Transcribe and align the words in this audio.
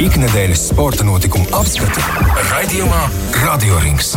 Ikdienas 0.00 0.62
sporta 0.70 1.04
notikumu 1.04 1.44
apskati 1.52 2.00
raidījumā 2.48 3.00
Radio 3.42 3.76
Rings. 3.82 4.14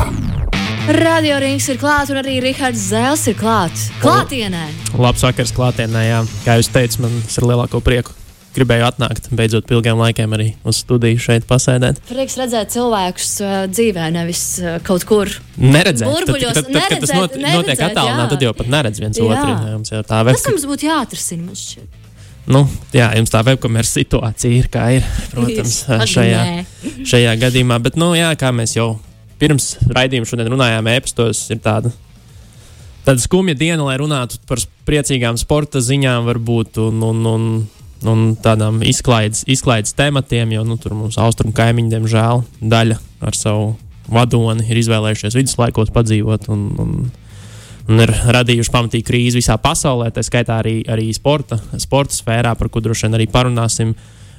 Radio 0.95 1.39
rings 1.41 1.65
ir 1.67 1.79
klāts, 1.81 2.13
un 2.13 2.19
arī 2.21 2.37
Rahards 2.45 2.85
Zēls 2.93 3.25
ir 3.27 3.35
klāts. 3.35 3.89
Klātienē! 3.99 4.69
Labs 4.95 5.25
vakars 5.25 5.51
klātienē, 5.55 6.03
jā. 6.05 6.21
Kā 6.45 6.55
jūs 6.61 6.69
teicāt, 6.71 7.01
man 7.03 7.17
tas 7.25 7.35
ir 7.41 7.47
lielāko 7.49 7.81
prieku. 7.83 8.15
Gribēju 8.55 8.85
atnākt, 8.87 9.27
beidzot, 9.35 9.67
ilgiem 9.75 9.99
laikiem 9.99 10.37
arī 10.37 10.47
uz 10.63 10.79
studiju 10.85 11.19
šeit 11.19 11.49
pasēdēt. 11.49 11.99
Prieks 12.07 12.37
redzēt 12.39 12.71
cilvēkus 12.77 13.33
uh, 13.43 13.57
dzīvē, 13.67 14.07
nevis 14.15 14.45
uh, 14.63 14.77
kaut 14.85 15.03
kur. 15.09 15.33
Neredzēt, 15.59 16.07
Burbuļos, 16.07 16.55
tad, 16.55 16.71
tad, 16.71 16.79
tad, 16.79 16.87
kad 16.87 17.03
tas 17.03 17.11
neredzēt, 17.11 17.19
not, 17.19 17.35
notiek 17.35 17.75
neredzēt, 17.75 17.85
attālināti, 17.89 18.23
jā. 18.23 18.31
tad 18.31 18.47
jau 18.47 18.55
pat 18.61 18.73
neredz 18.77 19.03
viens 19.03 19.19
Jā. 19.19 19.27
otru. 19.27 19.51
Jā, 19.51 19.75
mums 19.75 19.91
tā 19.91 20.23
Tas 20.31 20.49
mums 20.53 20.67
būtu 20.71 20.87
jāatrisina. 20.87 21.51
Nu, 22.51 22.63
jā, 22.93 23.09
jums 23.17 23.33
tā 23.33 23.41
webkameras 23.45 23.93
situācija 23.95 24.53
ir, 24.59 24.69
kā 24.73 24.85
ir, 24.97 25.05
protams, 25.33 25.81
šajā, 26.11 26.41
šajā 27.07 27.35
gadījumā. 27.41 27.79
Bet, 27.83 27.99
nu, 27.99 28.11
jā, 28.17 28.31
kā 28.39 28.51
mēs 28.55 28.77
jau 28.77 28.95
pirms 29.41 29.75
raidījuma 29.91 30.29
šodien 30.29 30.51
runājām, 30.53 30.89
e-pastos 30.93 31.45
ir 31.53 31.61
tāda. 31.63 31.93
Tāda 33.05 33.21
skumja 33.21 33.53
diena, 33.57 33.83
lai 33.85 33.99
runātu 34.01 34.39
par 34.49 34.61
priecīgām 34.87 35.37
sporta 35.37 35.81
ziņām, 35.83 36.25
varbūt, 36.25 36.79
un, 36.81 37.03
un, 37.05 37.25
un, 37.29 37.49
un 38.09 38.23
tādām 38.41 38.81
izklaides, 38.85 39.43
izklaides 39.51 39.93
tematiem, 39.97 40.55
jo 40.55 40.63
nu, 40.65 40.79
tur 40.81 40.95
mums 40.97 41.19
austrumu 41.21 41.53
kaimiņi, 41.57 41.91
diemžēl, 41.93 42.41
daļa 42.65 42.97
ar 43.25 43.37
savu 43.37 43.75
vadoni 44.09 44.65
ir 44.69 44.81
izvēlējušies 44.81 45.37
viduslaikos 45.37 45.93
padzīvot. 45.93 46.49
Un, 46.53 46.65
un, 46.81 46.97
un 47.89 48.01
ir 48.01 48.11
radījuši 48.35 48.73
pamatīgu 48.73 49.07
krīzi 49.07 49.39
visā 49.39 49.57
pasaulē, 49.61 50.09
tā 50.13 50.23
skaitā 50.25 50.59
arī, 50.63 50.79
arī 50.89 51.11
sporta, 51.13 51.59
sporta 51.81 52.15
sfērā, 52.17 52.55
par 52.57 52.71
ko 52.73 52.81
droši 52.83 53.07
vien 53.07 53.17
arī 53.19 53.27
parunāsim. 53.31 53.95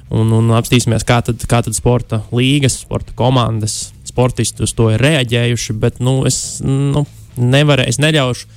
Un, 0.07 0.29
un 0.31 0.53
apstīsimies, 0.55 1.03
kā 1.03 1.19
tad, 1.25 1.41
kā 1.51 1.59
tad 1.65 1.75
sporta 1.75 2.21
līgas, 2.31 2.77
sporta 2.85 3.11
komandas, 3.15 3.89
sportisti 4.07 4.63
uz 4.63 4.71
to 4.75 4.87
ir 4.93 5.03
reaģējuši. 5.03 5.75
Bet 5.81 5.99
nu, 5.99 6.21
es 6.29 6.61
nu, 6.63 7.03
nevaru, 7.35 7.83
es 7.83 7.99
neļaušu 7.99 8.47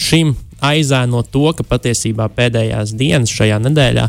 šim 0.00 0.32
aizēnot 0.64 1.28
to, 1.32 1.44
ka 1.58 1.66
patiesībā 1.68 2.30
pēdējās 2.32 2.94
dienas 2.96 3.32
šajā 3.36 3.60
nedēļā 3.66 4.06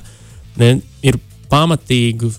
ne, 0.62 0.72
ir 1.04 1.20
pamatīgi 1.52 2.32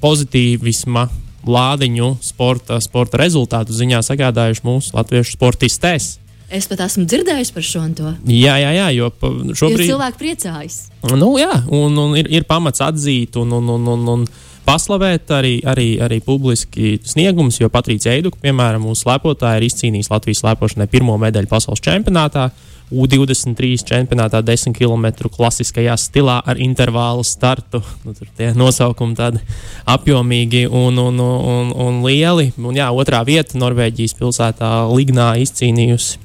pozitīvisma 0.00 1.06
lādiņu 1.42 2.08
sporta, 2.24 2.80
sporta 2.82 3.20
rezultātu 3.20 3.76
ziņā 3.76 4.00
sagādājuši 4.06 4.66
mūsu 4.66 4.96
latviešu 4.96 5.36
sportistēs. 5.36 6.14
Es 6.52 6.66
pat 6.68 6.82
esmu 6.84 7.06
dzirdējis 7.08 7.50
par 7.56 7.64
šo 7.64 7.80
un 7.86 7.92
to. 7.96 8.10
Jā, 8.28 8.58
jā, 8.60 8.72
jā, 8.76 8.88
jo 8.92 9.06
pa- 9.16 9.30
Jo 9.32 9.54
šobrīd 9.56 9.88
cilvēki 9.88 10.18
priecājas. 10.20 10.74
Nu, 11.16 11.30
jā, 11.40 11.52
un, 11.72 11.96
un 11.98 12.16
ir, 12.20 12.28
ir 12.28 12.44
pamats 12.44 12.82
atzīt 12.84 13.38
un, 13.40 13.54
un, 13.56 13.70
un, 13.72 13.86
un, 13.94 14.02
un 14.16 14.26
paslavēt 14.68 15.32
arī, 15.32 15.54
arī, 15.64 15.86
arī 16.04 16.20
publiski 16.22 16.98
sniegumus, 17.08 17.56
jo 17.62 17.70
Patricija 17.72 18.12
Eiduka, 18.14 18.36
piemēram, 18.44 18.84
mūsu 18.84 19.08
lepotāja, 19.08 19.58
ir 19.62 19.66
izcīnījusi 19.70 20.12
Latvijas 20.12 20.44
lepošanai 20.44 20.90
pirmo 20.92 21.16
medaļu 21.18 21.48
pasaules 21.50 21.80
čempionātā. 21.82 22.50
U23 22.92 23.86
čempionātā 23.88 24.42
10 24.44 24.74
km 24.76 25.06
klasiskajā 25.32 25.94
stilā 25.96 26.34
ar 26.44 26.58
intervālu 26.60 27.24
startu. 27.24 27.80
Nu, 28.04 28.12
tur 28.12 28.28
tie 28.36 28.50
nosaukumi 28.52 29.16
tādi 29.16 29.40
apjomīgi 29.88 30.66
un, 30.68 31.00
un, 31.00 31.16
un, 31.24 31.72
un 31.72 32.02
lieli. 32.04 32.50
Un, 32.60 32.76
jā, 32.76 32.90
otrā 32.92 33.22
vieta 33.24 33.56
Norvēģijas 33.56 34.18
pilsētā 34.20 34.74
Lignā 34.92 35.30
izcīnījusi 35.40 36.20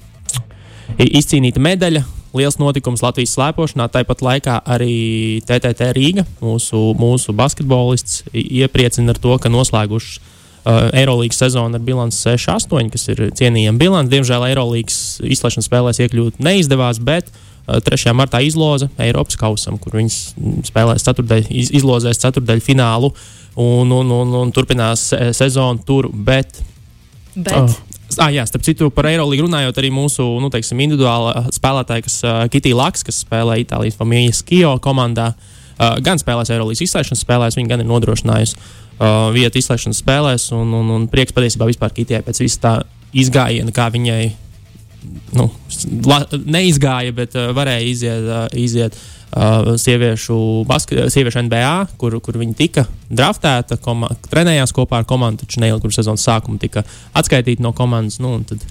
izcīnīta 0.96 1.62
medaļa. 1.64 2.04
Liels 2.38 2.60
notikums 2.60 3.02
Latvijas 3.02 3.34
slēpošanā. 3.38 3.88
Tāpat 3.92 4.22
laikā 4.26 4.60
arī 4.68 5.42
TTT 5.48 5.92
Rīga, 5.96 6.26
mūsu, 6.44 6.92
mūsu 7.00 7.34
basketbolists, 7.38 8.26
iepriecina 8.34 9.16
ar 9.16 9.22
to, 9.24 9.38
ka 9.42 9.50
noslēguši 9.50 10.20
uh, 10.20 10.90
Eirolandes 10.92 11.40
sezonu 11.40 11.80
ar 11.80 11.86
bilanci 11.88 12.20
6-8, 12.36 12.92
kas 12.94 13.08
ir 13.14 13.24
cienījama 13.40 13.82
bilance. 13.82 14.12
Diemžēl 14.14 14.48
Eirolandes 14.52 15.18
izslēgšanas 15.24 15.72
spēlēs 15.72 16.04
iekļūt 16.04 16.44
neizdevās, 16.44 17.02
bet 17.02 17.32
uh, 17.32 17.80
3. 17.88 18.14
martā 18.18 18.44
izloza 18.46 18.92
Eiropas 19.02 19.40
kausam, 19.40 19.80
kur 19.82 19.98
viņas 19.98 20.22
spēlēs 20.70 21.08
ceturdaļ, 21.08 21.48
iz, 21.50 21.74
izlozēs 21.80 22.22
ceturdaļu 22.28 22.68
finālu 22.70 23.14
un, 23.56 23.90
un, 23.90 24.18
un, 24.22 24.40
un 24.44 24.54
turpinās 24.54 25.10
sezonu 25.34 25.82
tur. 25.88 26.12
Bet 26.12 26.60
Bet 27.38 27.54
Oh. 27.54 27.70
Ah, 28.16 28.32
jā, 28.32 28.46
starp 28.48 28.64
citu, 28.64 28.88
par 28.94 29.10
Eirolandu 29.10 29.44
runājot, 29.44 29.78
arī 29.82 29.92
mūsu 29.92 30.24
nu, 30.40 30.48
teiksim, 30.54 30.80
individuāla 30.86 31.50
spēlētāja, 31.54 32.06
kas 32.06 32.16
uh, 32.24 32.40
Kitija 32.52 32.78
Laks, 32.80 33.04
kas 33.04 33.20
spēlē 33.26 33.60
Itālijas 33.66 34.00
Famijas 34.00 34.40
Kio 34.48 34.78
komandā, 34.84 35.34
uh, 35.36 35.98
gan 36.04 36.22
spēlēs 36.22 36.54
Eirolandas 36.56 36.86
izslēgšanas 36.88 37.26
spēlēs, 37.26 37.60
viņa 37.60 37.74
gan 37.74 37.84
ir 37.84 37.90
nodrošinājusi 37.92 38.56
uh, 38.56 39.28
vietu 39.36 39.60
izslēgšanas 39.60 40.00
spēlēs, 40.06 40.48
un, 40.56 40.72
un, 40.80 40.94
un 40.96 41.10
prieks 41.12 41.36
patiesībā 41.36 41.68
vispār 41.68 41.92
Kitijai 42.00 42.24
pēc 42.26 42.42
visa 42.46 42.64
tā 42.64 42.74
izgājiena, 43.18 43.76
kā 43.76 43.90
viņai 43.92 44.22
nu, 45.36 45.50
la, 46.08 46.24
neizgāja, 46.46 47.14
bet 47.16 47.38
uh, 47.38 47.52
varēja 47.56 47.86
iziet, 47.88 48.28
uh, 48.28 48.44
iziet 48.58 48.98
uh, 48.98 49.74
sieviešu, 49.80 50.38
baska, 50.70 51.08
sieviešu 51.14 51.44
NBA, 51.48 51.74
kur, 52.02 52.18
kur 52.24 52.40
viņa 52.40 52.58
tika 52.58 52.86
draftēta, 53.08 53.80
koma, 53.84 54.10
trenējās 54.30 54.76
kopā 54.76 55.02
ar 55.02 55.08
komandu, 55.10 55.46
taču 55.46 55.62
neilgi 55.64 55.86
pirms 55.86 56.00
sezonas 56.02 56.28
sākuma 56.28 56.62
tika 56.62 56.84
atskaitīta 57.18 57.64
no 57.64 57.74
komandas. 57.78 58.20
Nu, 58.24 58.36
tad, 58.48 58.64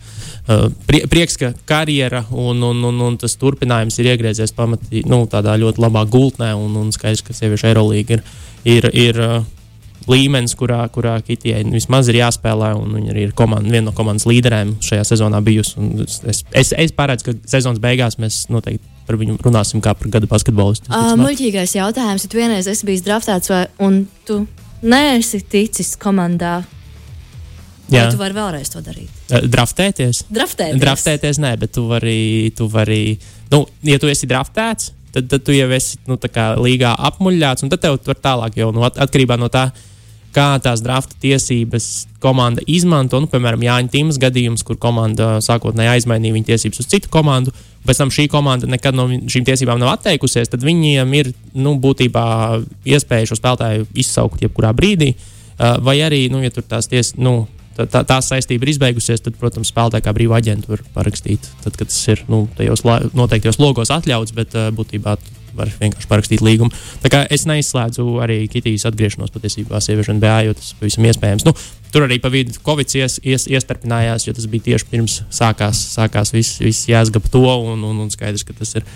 uh, 0.47 0.69
prie, 0.89 1.05
prieks, 1.11 1.39
ka 1.41 1.53
karjera 1.69 2.25
un, 2.31 2.63
un, 2.63 2.85
un, 2.91 3.03
un 3.11 3.21
tas 3.21 3.37
turpinājums 3.41 4.01
ir 4.01 4.13
iegriezies 4.15 4.55
pamatī, 4.57 5.05
nu, 5.09 5.25
tādā 5.31 5.59
ļoti 5.61 5.85
labā 5.87 6.07
gultnē, 6.11 6.55
un, 6.59 6.79
un 6.85 6.95
skaidrs, 6.95 7.25
ka 7.27 7.37
sieviešu 7.37 7.73
Eirolīga 7.73 8.19
ir. 8.19 8.27
ir, 8.67 8.91
ir 8.95 9.23
uh, 9.23 9.37
līmenis, 10.11 10.55
kurā, 10.59 10.83
kurā 10.93 11.17
Kitijai 11.25 11.65
vismaz 11.73 12.11
ir 12.11 12.21
jāspēlē, 12.21 12.73
un 12.79 12.93
viņa 12.99 13.15
arī 13.15 13.29
ir 13.29 13.33
komanda, 13.37 13.73
viena 13.73 13.89
no 13.89 13.95
komandas 13.97 14.29
līderēm 14.29 14.77
šajā 14.85 15.07
sezonā 15.09 15.41
bijusi. 15.47 15.81
Es, 16.07 16.45
es, 16.53 16.75
es 16.77 16.95
paredzu, 16.97 17.31
ka 17.31 17.37
sezonas 17.57 17.83
beigās 17.83 18.21
mēs 18.23 18.45
noteikti 18.53 18.95
par 19.07 19.19
viņu 19.21 19.39
runāsim 19.43 19.83
kā 19.83 19.95
par 19.95 20.11
gada 20.17 20.29
basketbolistu. 20.31 20.91
uh, 20.91 21.15
muļķīgais 21.21 21.77
jautājums, 21.79 22.27
ja 22.27 22.31
tu 22.31 22.41
vienreiz 22.41 22.67
esi 22.71 22.89
bijis 22.89 23.05
draftēts, 23.07 23.53
vai 23.53 23.67
un 23.87 24.01
tu 24.27 24.41
neesi 24.87 25.41
ticis 25.47 25.95
komandā, 26.01 26.59
vai 27.87 28.01
Jā, 28.01 28.09
tu 28.11 28.19
vari 28.19 28.35
vēlreiz 28.35 28.73
to 28.73 28.83
darīt? 28.83 29.23
Draftēties. 29.31 30.25
Draftēties. 30.27 30.83
Draftēties, 30.83 31.41
nē, 31.43 31.55
bet 31.63 31.75
tu 31.77 31.87
vari, 31.91 32.51
tu 32.59 32.67
vari 32.71 33.01
nu, 33.53 33.63
ja 33.87 33.99
tu 34.03 34.11
esi 34.11 34.29
draftēts, 34.31 34.91
tad, 35.15 35.29
tad 35.31 35.45
tu 35.47 35.55
jau 35.55 35.69
esi 35.77 36.01
nu, 36.11 36.19
tā 36.21 36.31
kā 36.33 36.49
līgā 36.61 36.93
apmuļļāts, 37.11 37.65
un 37.65 37.73
tad 37.73 37.85
tev 37.85 38.01
var 38.07 38.21
tālāk 38.23 38.59
jau 38.61 38.73
nu, 38.75 38.85
at, 38.87 38.99
atkarībā 39.07 39.39
no 39.41 39.51
tā. 39.53 39.69
Kā 40.37 40.51
tās 40.61 40.83
drafta 40.85 41.17
tiesības 41.23 41.87
komanda 42.21 42.61
izmanto, 42.69 43.23
nu, 43.23 43.29
piemēram, 43.33 43.63
Jāņa 43.65 43.93
Tīmas 43.93 44.19
gadījums, 44.21 44.65
kur 44.67 44.77
komanda 44.81 45.39
sākotnēji 45.45 45.95
aizmainīja 45.95 46.37
viņa 46.37 46.51
tiesības 46.51 46.83
uz 46.83 46.91
citu 46.93 47.09
komandu, 47.13 47.55
pēc 47.89 48.03
tam 48.03 48.13
šī 48.13 48.27
komanda 48.33 48.69
nekad 48.69 48.99
no 48.99 49.07
šīm 49.09 49.47
tiesībām 49.49 49.81
nav 49.81 49.95
atteikusies, 49.95 50.51
tad 50.53 50.67
viņiem 50.67 51.15
ir 51.17 51.33
nu, 51.57 51.77
būtībā 51.81 52.27
iespēja 52.85 53.31
šo 53.31 53.39
spēlētāju 53.41 53.89
izsaukt 53.97 54.45
jebkurā 54.45 54.75
brīdī. 54.77 55.15
Uh, 55.57 55.79
vai 55.81 56.03
arī, 56.05 56.27
nu, 56.29 56.43
ja 56.45 56.53
tur 56.53 56.67
tās 56.69 56.91
tiesības, 56.93 57.17
nu, 57.23 57.47
tā, 57.79 57.87
tā, 57.89 58.03
tā 58.05 58.21
saistība 58.25 58.67
ir 58.67 58.75
izbeigusies, 58.75 59.25
tad, 59.25 59.39
protams, 59.41 59.71
spēlētāji 59.73 60.05
kā 60.05 60.13
brīvā 60.17 60.43
aģenta 60.43 60.75
var 60.75 60.85
parakstīt. 60.99 61.49
Tad, 61.65 61.79
kad 61.81 61.89
tas 61.89 62.03
ir 62.13 62.27
nu, 62.29 62.45
tajos 62.59 62.85
noteiktajos 63.17 63.61
logos 63.63 63.93
atļauts, 63.95 64.37
bet 64.37 64.57
uh, 64.59 64.69
būtībā 64.77 65.17
var 65.59 65.73
vienkārši 65.81 66.09
parakstīt 66.11 66.45
līgumu. 66.45 66.75
Tā 67.03 67.11
kā 67.13 67.23
es 67.33 67.47
neizslēdzu 67.49 68.05
arī 68.25 68.39
Kitijas 68.53 68.87
atgriešanos 68.91 69.35
patiesībā 69.35 69.81
sieviešu 69.83 70.17
NBA, 70.19 70.37
jo 70.49 70.57
tas 70.59 70.73
pavisam 70.79 71.09
iespējams. 71.09 71.47
Nu, 71.49 71.55
tur 71.95 72.07
arī 72.07 72.21
pa 72.23 72.31
vidu 72.33 72.57
Covid 72.67 72.95
ies, 73.01 73.19
ies, 73.25 73.49
iestarpinājās, 73.51 74.29
jo 74.29 74.37
tas 74.37 74.49
bija 74.53 74.71
tieši 74.71 74.89
pirms 74.93 75.19
sākās, 75.33 75.81
sākās 75.97 76.35
viss, 76.37 76.61
viss 76.63 76.89
jāsgab 76.91 77.29
to, 77.33 77.45
un, 77.45 77.85
un, 77.87 78.01
un 78.05 78.13
skaidrs, 78.13 78.47
ka 78.47 78.57
tas 78.57 78.77
ir 78.79 78.87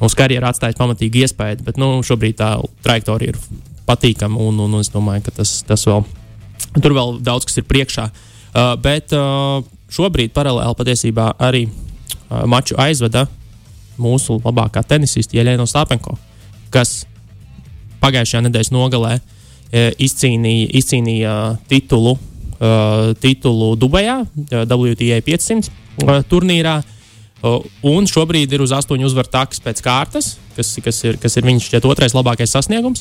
mūsu 0.00 0.18
karjerā 0.18 0.52
atstājis 0.52 0.78
pamatīgi 0.80 1.26
iespēju. 1.26 1.64
Bet 1.66 1.80
nu, 1.80 1.92
šobrīd 2.06 2.38
tā 2.40 2.54
trajektorija 2.84 3.34
ir 3.34 3.40
patīkama, 3.88 4.38
un, 4.40 4.62
un, 4.64 4.78
un 4.78 4.84
es 4.84 4.92
domāju, 4.92 5.26
ka 5.28 5.40
tas, 5.40 5.60
tas 5.66 5.86
vēl, 5.88 6.04
tur 6.80 6.96
vēl 6.96 7.18
daudz 7.26 7.48
kas 7.48 7.60
ir 7.60 7.68
priekšā. 7.70 8.08
Uh, 8.50 8.74
bet 8.82 9.14
uh, 9.14 9.60
šobrīd 9.94 10.32
paralēli 10.34 10.78
patiesībā 10.78 11.34
arī 11.38 11.66
uh, 11.68 12.42
maču 12.50 12.78
aizveda 12.80 13.28
mūsu 14.00 14.40
labākā 14.42 14.82
tenisiste 14.86 15.38
Jeļena 15.38 15.66
Stāpenko, 15.68 16.16
kas 16.74 17.04
pagājušajā 18.00 18.46
nedēļas 18.46 18.72
nogalē 18.74 19.16
e, 19.18 19.90
izcīnīja, 20.06 20.70
izcīnīja 20.80 21.34
titulu, 21.70 22.16
uh, 22.60 23.10
titulu 23.20 23.74
Dubajā, 23.80 24.22
WTA 24.50 25.20
500 25.26 25.68
uh, 25.70 26.20
turnīrā. 26.30 26.80
Un 27.88 28.04
šobrīd 28.04 28.52
ir 28.52 28.60
uz 28.60 28.72
astoņu 28.76 29.06
uzvaru 29.08 29.30
takas 29.32 29.62
pēc 29.64 29.78
kārtas, 29.80 30.34
kas, 30.58 30.74
kas 30.84 30.98
ir, 31.06 31.16
kas 31.20 31.38
ir 31.40 31.46
viņas 31.48 31.70
šķiet 31.70 31.86
otrais 31.88 32.12
labākais 32.12 32.52
sasniegums. 32.52 33.00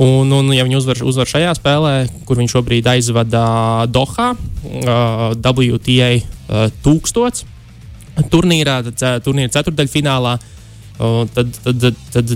Un, 0.00 0.32
un 0.32 0.48
ja 0.56 0.64
viņi 0.64 0.78
uzvar, 0.80 1.02
uzvar 1.06 1.28
šajā 1.30 1.52
spēlē, 1.58 1.92
kur 2.26 2.40
viņš 2.40 2.54
šobrīd 2.56 2.88
aizvada 2.94 3.44
Dohā, 3.92 4.32
uh, 4.34 5.26
WTA 5.36 6.08
uh, 6.16 6.72
1000 6.86 7.44
turnīrā, 8.30 8.80
tad, 8.88 9.22
turnīra 9.24 9.52
ceturdaļfinālā, 9.54 10.34
tad, 11.34 11.56
tad, 11.64 11.86
tad 12.14 12.34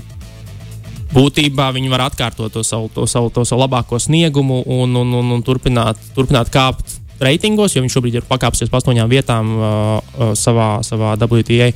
būtībā 1.14 1.70
viņi 1.76 1.92
var 1.92 2.08
atkārtot 2.08 2.52
to 2.52 2.64
savu, 2.66 2.90
to 2.94 3.06
savu, 3.08 3.30
to 3.32 3.44
savu 3.48 3.62
labāko 3.64 4.00
sniegumu 4.02 4.62
un, 4.66 4.96
un, 4.96 5.12
un, 5.20 5.36
un 5.38 5.44
turpināt, 5.44 6.00
turpināt 6.16 6.52
kāpt 6.52 6.98
reitingos, 7.22 7.74
jo 7.74 7.82
viņš 7.82 7.96
šobrīd 7.96 8.18
ir 8.20 8.26
pakāpsies 8.28 8.70
pa 8.70 8.78
astoņām 8.78 9.08
vietām 9.10 9.50
uh, 9.56 9.68
uh, 9.98 10.32
savā, 10.38 10.68
savā 10.86 11.16
WTA 11.18 11.70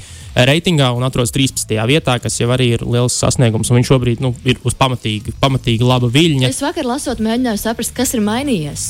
reitingā 0.49 0.93
un 0.95 1.05
atrodas 1.07 1.35
13. 1.35 1.75
vietā, 1.91 2.17
kas 2.23 2.39
jau 2.41 2.51
arī 2.55 2.73
ir 2.77 2.87
liels 2.87 3.17
sasniegums. 3.19 3.73
Viņš 3.75 3.91
šobrīd 3.91 4.23
nu, 4.23 4.33
ir 4.47 4.61
uz 4.69 4.77
pamatīgi, 4.79 5.35
pamatīgi 5.43 5.87
laba 5.87 6.11
viļņa. 6.13 6.51
Es 6.53 6.63
vakar 6.65 6.89
lasot, 6.89 7.23
mēģināju 7.25 7.63
saprast, 7.65 7.95
kas 7.97 8.15
ir 8.15 8.23
mainījies. 8.25 8.87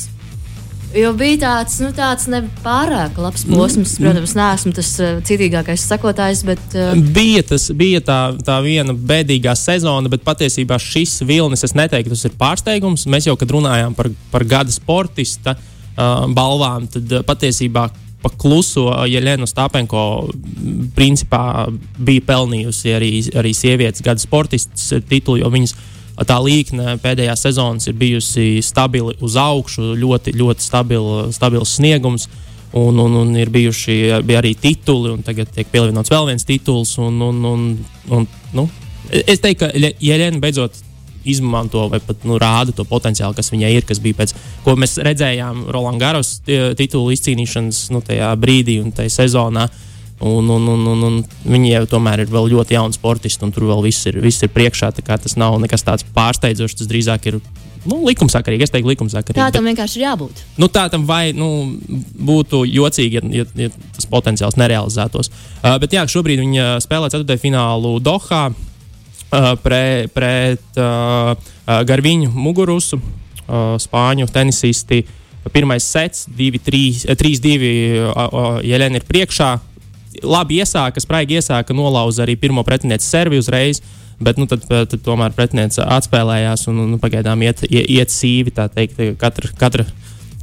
Jo 0.93 1.09
bija 1.17 1.39
tāds, 1.41 1.79
nu, 1.81 1.89
tāds 1.95 2.27
nepārāk 2.29 3.17
labs 3.17 3.47
posms. 3.49 3.95
Protams, 3.97 4.35
neesmu 4.37 4.73
tas 4.77 4.91
uh, 5.01 5.15
citīgākais 5.25 5.85
sakotājs, 5.89 6.43
bet. 6.45 6.61
Uh... 6.77 6.93
Bija, 7.15 7.41
tas, 7.49 7.65
bija 7.77 8.01
tā, 8.05 8.19
tā 8.45 8.59
viena 8.65 8.93
bēdīgā 8.93 9.55
sezona, 9.57 10.11
bet 10.13 10.25
patiesībā 10.25 10.77
šis 10.81 11.19
vilnis, 11.25 11.65
es 11.65 11.73
neteiktu, 11.77 12.13
tas 12.13 12.29
ir 12.29 12.37
pārsteigums. 12.37 13.07
Mēs 13.09 13.29
jau, 13.29 13.35
kad 13.39 13.55
runājām 13.55 13.97
par, 13.97 14.11
par 14.33 14.45
gada 14.49 14.73
sportista 14.73 15.55
uh, 15.57 16.29
balvām, 16.29 16.85
tad 16.93 17.09
uh, 17.09 17.25
patiesībā 17.25 17.87
pa 18.23 18.31
kluso 18.39 18.87
Jelena 19.09 19.47
Stāpenko 19.49 20.03
principā 20.95 21.65
bija 21.97 22.23
pelnījusi 22.29 22.93
arī, 22.95 23.11
arī 23.41 23.51
sievietes 23.57 24.05
gada 24.05 24.21
sportists 24.21 24.93
titulu, 25.09 25.41
jo 25.41 25.51
viņas 25.51 25.75
tā 26.21 26.37
līkne 26.43 26.97
pēdējās 27.01 27.45
sezonas 27.47 27.89
ir 27.89 27.97
bijusi 27.97 28.61
stabili 28.65 29.15
uz 29.23 29.37
augšu, 29.39 29.93
ļoti, 29.99 30.35
ļoti 30.37 30.65
stabila, 30.65 31.27
stabils 31.33 31.77
sniegums. 31.79 32.29
Un, 32.73 32.97
un, 32.97 33.13
un 33.19 33.35
ir 33.37 33.51
bijuši 33.53 33.95
bija 34.25 34.39
arī 34.41 34.55
tituli, 34.57 35.11
un 35.13 35.21
tagad 35.21 35.51
tiek 35.53 35.67
pievienots 35.69 36.09
vēl 36.09 36.31
viens 36.31 36.47
tituls. 36.47 36.95
Un, 36.97 37.19
un, 37.21 37.43
un, 37.45 37.67
un, 38.17 38.25
nu, 38.57 38.65
es 39.13 39.43
teiktu, 39.43 39.67
ka 39.67 39.93
Jēlēna 40.01 40.41
beidzot 40.41 40.79
izmanto 41.29 41.85
vai 41.91 42.01
pat 42.03 42.25
nu, 42.27 42.39
rāda 42.41 42.73
to 42.75 42.83
potenciālu, 42.89 43.37
kas 43.37 43.53
viņai 43.53 43.69
ir, 43.77 43.85
kas 43.87 44.01
bija 44.01 44.17
pēc, 44.23 44.33
ko 44.65 44.73
mēs 44.75 44.97
redzējām 45.05 45.67
Rolandas 45.71 46.01
Garos 46.01 46.77
titulu 46.79 47.13
izcīnīšanas 47.13 47.85
nu, 47.93 48.01
brīdī 48.41 48.81
un 48.81 48.89
tajā 48.97 49.19
sezonā. 49.21 49.69
Uh, 49.69 49.92
Un, 50.21 50.49
un, 50.49 50.67
un, 50.69 50.85
un, 50.87 51.03
un 51.03 51.17
viņi 51.49 51.73
jau 51.73 51.83
tomēr 51.97 52.23
ir 52.23 52.31
vēl 52.31 52.51
ļoti 52.53 52.77
jauni 52.77 52.95
sportisti, 52.95 53.43
un 53.43 53.51
tur 53.51 53.65
vēl 53.67 53.81
viss 53.83 54.05
ir, 54.07 54.19
viss 54.23 54.45
ir 54.45 54.51
priekšā. 54.53 54.93
Tā 54.95 55.17
tas 55.17 55.35
nav 55.39 55.57
nekas 55.59 55.83
tāds 55.83 56.05
pārsteidzošs. 56.15 56.77
Tas 56.79 56.89
drīzāk 56.91 57.27
ir 57.31 57.39
nu, 57.89 57.99
likumsakarīgi. 58.07 58.67
Es 58.67 58.73
teiktu, 58.73 58.91
likumsakarīgi. 58.93 59.39
Tā 59.41 59.49
tam 59.53 59.67
vienkārši 59.67 59.99
ir 59.99 60.05
jābūt. 60.05 60.43
Nu, 60.61 60.69
tā 60.71 60.85
tam 60.93 61.07
vai 61.09 61.33
nu, 61.35 61.49
būtu 62.29 62.63
jocīgi, 62.69 63.19
ja, 63.19 63.23
ja, 63.41 63.47
ja 63.65 63.71
tas 63.97 64.07
potenciāls 64.11 64.59
nerealizētos. 64.59 65.31
Uh, 65.31 65.75
bet 65.83 65.95
jā, 65.97 66.05
šobrīd 66.09 66.43
viņi 66.43 66.69
spēlē 66.85 67.11
ceturtajā 67.11 67.41
finālu 67.41 67.97
Dohā 68.03 68.45
uh, 68.53 69.51
pre, 69.63 69.83
pret 70.13 70.79
uh, 70.79 71.33
Garviņu 71.67 72.31
Mugurusu, 72.31 73.01
uh, 73.01 73.75
Spāņu 73.81 74.29
tenisisti. 74.31 75.03
Pirmais 75.51 75.83
sets, 75.83 76.23
2-3, 76.31 77.11
3-2. 77.19 77.71
Jelena 78.63 79.01
ir 79.01 79.03
priekšā 79.03 79.49
labi 80.21 80.61
iesāka, 80.61 81.01
spraigi 81.01 81.39
iesāka, 81.39 81.75
nolauza 81.75 82.23
arī 82.25 82.37
pirmo 82.39 82.63
pretinieci 82.67 83.07
servi 83.07 83.41
uzreiz. 83.41 83.81
Bet 84.23 84.37
nu, 84.37 84.45
tad, 84.47 84.63
tad 84.69 84.93
tomēr 85.03 85.33
pretinieks 85.35 85.81
atspēlējās 85.81 86.67
un 86.71 86.77
nu, 86.93 86.99
pagaidām 87.01 87.41
iet, 87.43 87.65
iet 87.67 88.13
sīvi. 88.13 88.53
Teikt, 88.53 89.01
katra, 89.19 89.49
katra 89.59 89.87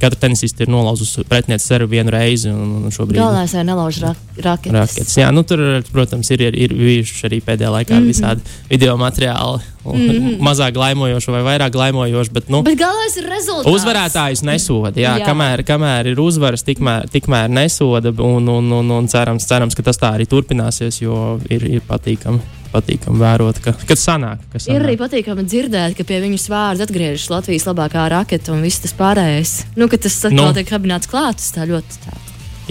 Katra 0.01 0.19
tenisiste 0.23 0.65
ir 0.65 0.71
nolauzusi 0.73 1.23
pretinieci 1.29 1.67
sevi 1.67 1.87
vienu 1.91 2.13
reizi. 2.13 2.49
Un, 2.49 2.77
un 2.87 2.93
šobrīd... 2.93 3.19
Galvenais 3.19 3.53
ir 3.53 3.65
nelauž 3.67 3.99
ra 4.01 4.13
raketes. 4.41 4.73
raketes. 4.73 5.17
Jā, 5.19 5.29
nu, 5.33 5.43
tur, 5.47 5.61
protams, 5.91 6.31
ir, 6.33 6.41
ir, 6.47 6.57
ir 6.65 6.73
bijuši 6.77 7.27
arī 7.29 7.41
pēdējā 7.45 7.73
laikā 7.75 7.93
mm 7.93 8.01
-hmm. 8.01 8.09
visādi 8.09 8.41
video 8.69 8.97
materiāli. 8.97 9.61
Mm 9.85 9.97
-hmm. 9.97 10.39
Mazāk 10.45 10.73
glaimojoši 10.73 11.31
vai 11.31 11.41
vairāk 11.49 11.71
glaimojoši. 11.71 12.31
Bet, 12.31 12.49
nu, 12.49 12.61
bet 12.63 12.77
galvenais 12.77 13.17
ir 13.17 13.29
rezultāts. 13.29 13.73
Uzvarētājus 13.75 14.43
nesoda. 14.43 14.99
Jā, 14.99 15.17
jā. 15.17 15.25
Kamēr, 15.25 15.63
kamēr 15.63 16.07
ir 16.07 16.19
uzvaras, 16.19 16.63
tikmēr, 16.63 17.09
tikmēr 17.09 17.49
nesoda. 17.49 18.09
Un, 18.09 18.47
un, 18.47 18.71
un, 18.71 18.91
un 18.91 19.07
cerams, 19.07 19.45
cerams, 19.45 19.75
ka 19.75 19.83
tas 19.83 19.97
tā 19.97 20.13
arī 20.15 20.25
turpināsies, 20.25 21.01
jo 21.01 21.39
ir, 21.49 21.63
ir 21.63 21.81
patīkami 21.87 22.60
patīkami 22.71 23.19
vērot, 23.21 23.59
ka, 23.63 23.73
kad 23.87 23.99
sanāk, 23.99 24.41
ka 24.51 24.59
sanāk. 24.61 24.75
Ir 24.75 24.85
arī 24.87 24.97
patīkami 24.99 25.45
dzirdēt, 25.47 25.95
ka 25.97 26.05
pie 26.07 26.19
viņas 26.23 26.47
vārda 26.51 26.87
atgriežas 26.87 27.29
Latvijas 27.31 27.67
labākā 27.69 28.07
raketa 28.13 28.53
un 28.55 28.63
viss 28.65 28.83
tas 28.83 28.95
pārējais. 28.97 29.53
Nu, 29.79 29.89
ka 29.91 29.99
tas 30.01 30.17
atkal 30.23 30.51
nu. 30.51 30.53
tiek 30.57 30.69
kabināts 30.69 31.11
klāt, 31.11 31.39
tas 31.41 31.53
tā 31.55 31.67
ļoti 31.69 32.03
tā. 32.05 32.15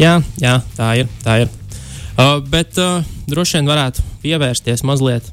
Jā, 0.00 0.14
jā, 0.40 0.54
tā 0.76 0.92
ir. 1.02 1.10
Tā 1.24 1.42
ir. 1.44 1.52
Uh, 2.20 2.38
bet 2.52 2.78
uh, 2.80 3.04
droši 3.30 3.58
vien 3.58 3.68
varētu 3.70 4.04
pievērsties 4.24 4.82
mazliet, 4.84 5.28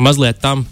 mazliet 0.00 0.40
tam, 0.40 0.64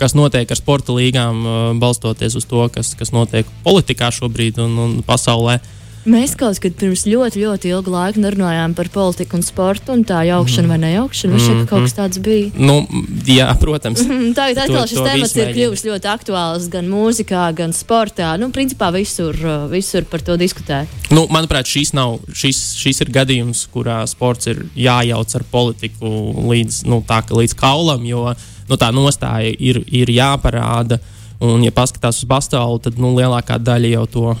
kas 0.00 0.16
notiek 0.16 0.50
ar 0.50 0.58
sporta 0.58 0.96
līgām, 0.96 1.40
uh, 1.40 1.70
balstoties 1.80 2.36
uz 2.36 2.44
to, 2.48 2.66
kas, 2.72 2.94
kas 2.98 3.14
notiek 3.16 3.48
politikā 3.64 4.10
šobrīd 4.12 4.60
un, 4.64 4.76
un 4.82 4.98
pasaulē. 5.06 5.58
Mēs 6.06 6.36
kaut 6.38 6.60
kad 6.62 6.74
pirms 6.78 7.02
ļoti, 7.08 7.40
ļoti 7.42 7.70
ilga 7.72 7.90
laika 7.90 8.30
runājām 8.30 8.76
par 8.78 8.86
politiku 8.94 9.40
un 9.40 9.42
sportu, 9.42 9.90
un 9.96 10.04
tā 10.06 10.20
jaukšana 10.28 10.68
mm. 10.68 10.70
vai 10.70 10.78
nejaukšana. 10.84 11.34
Mm 11.34 11.46
-hmm. 11.46 11.66
Kaut 11.66 11.82
kas 11.82 11.94
tāds 11.96 12.20
bija. 12.22 12.50
Nu, 12.54 12.86
jā, 13.26 13.48
protams. 13.60 14.00
Tagad 14.38 14.58
atkal 14.58 14.80
to, 14.80 14.86
šis 14.86 14.98
to 14.98 15.04
temats 15.04 15.36
ir 15.36 15.50
kļuvis 15.56 15.84
ļoti 15.88 16.06
aktuāls 16.14 16.68
gan 16.70 16.86
mūzikā, 16.86 17.54
gan 17.54 17.72
sportā. 17.72 18.38
Nu, 18.38 18.48
principā 18.48 18.92
visur, 18.92 19.34
visur 19.70 20.04
par 20.04 20.20
to 20.20 20.36
diskutē. 20.36 20.86
Nu, 21.10 21.26
manuprāt, 21.30 21.66
šis, 21.66 21.92
nav, 21.92 22.18
šis, 22.32 22.74
šis 22.78 23.00
ir 23.00 23.10
gadījums, 23.10 23.66
kurā 23.74 24.06
sports 24.06 24.46
ir 24.46 24.66
jājauc 24.76 25.34
ar 25.34 25.44
politiku 25.50 26.06
līdz, 26.50 26.84
nu, 26.86 27.02
tā, 27.08 27.22
līdz 27.30 27.54
kaulam, 27.54 28.06
jo 28.06 28.34
nu, 28.68 28.76
tā 28.76 28.92
nostāja 28.94 29.54
ir, 29.58 29.82
ir 29.90 30.10
jāparāda. 30.10 30.98
Un, 31.40 31.64
ja 31.64 31.72
paskatās 31.74 32.22
uz 32.22 32.24
Bastālu, 32.24 32.78
tad 32.78 32.96
nu, 32.98 33.10
lielākā 33.16 33.58
daļa 33.58 33.88
jau 33.88 34.06
to 34.06 34.36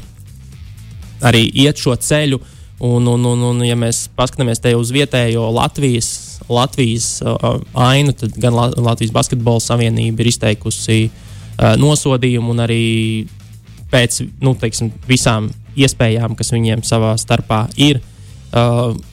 arī 1.24 1.46
iet 1.64 1.80
šo 1.80 1.96
ceļu. 1.96 2.40
Un, 2.86 3.06
un, 3.08 3.22
un, 3.24 3.44
un 3.50 3.60
ja 3.64 3.72
mēs 3.78 4.02
paskatāmies 4.18 4.60
te 4.60 4.74
uz 4.76 4.90
vietējo 4.92 5.46
Latvijas, 5.54 6.10
Latvijas 6.52 7.22
uh, 7.24 7.62
ainu, 7.72 8.12
tad 8.12 8.34
gan 8.36 8.52
Latvijas 8.56 9.14
Basketbola 9.14 9.62
Savienība 9.64 10.20
ir 10.20 10.28
izteikusi 10.28 11.06
uh, 11.08 11.72
nosodījumu 11.80 12.52
un 12.52 12.60
arī 12.66 12.82
pēc 13.88 14.20
nu, 14.44 14.52
teiksim, 14.60 14.92
visām 15.08 15.48
iespējām, 15.76 16.36
kas 16.36 16.52
viņiem 16.52 16.84
savā 16.84 17.14
starpā 17.20 17.62
ir, 17.80 18.02
uh, 18.02 18.15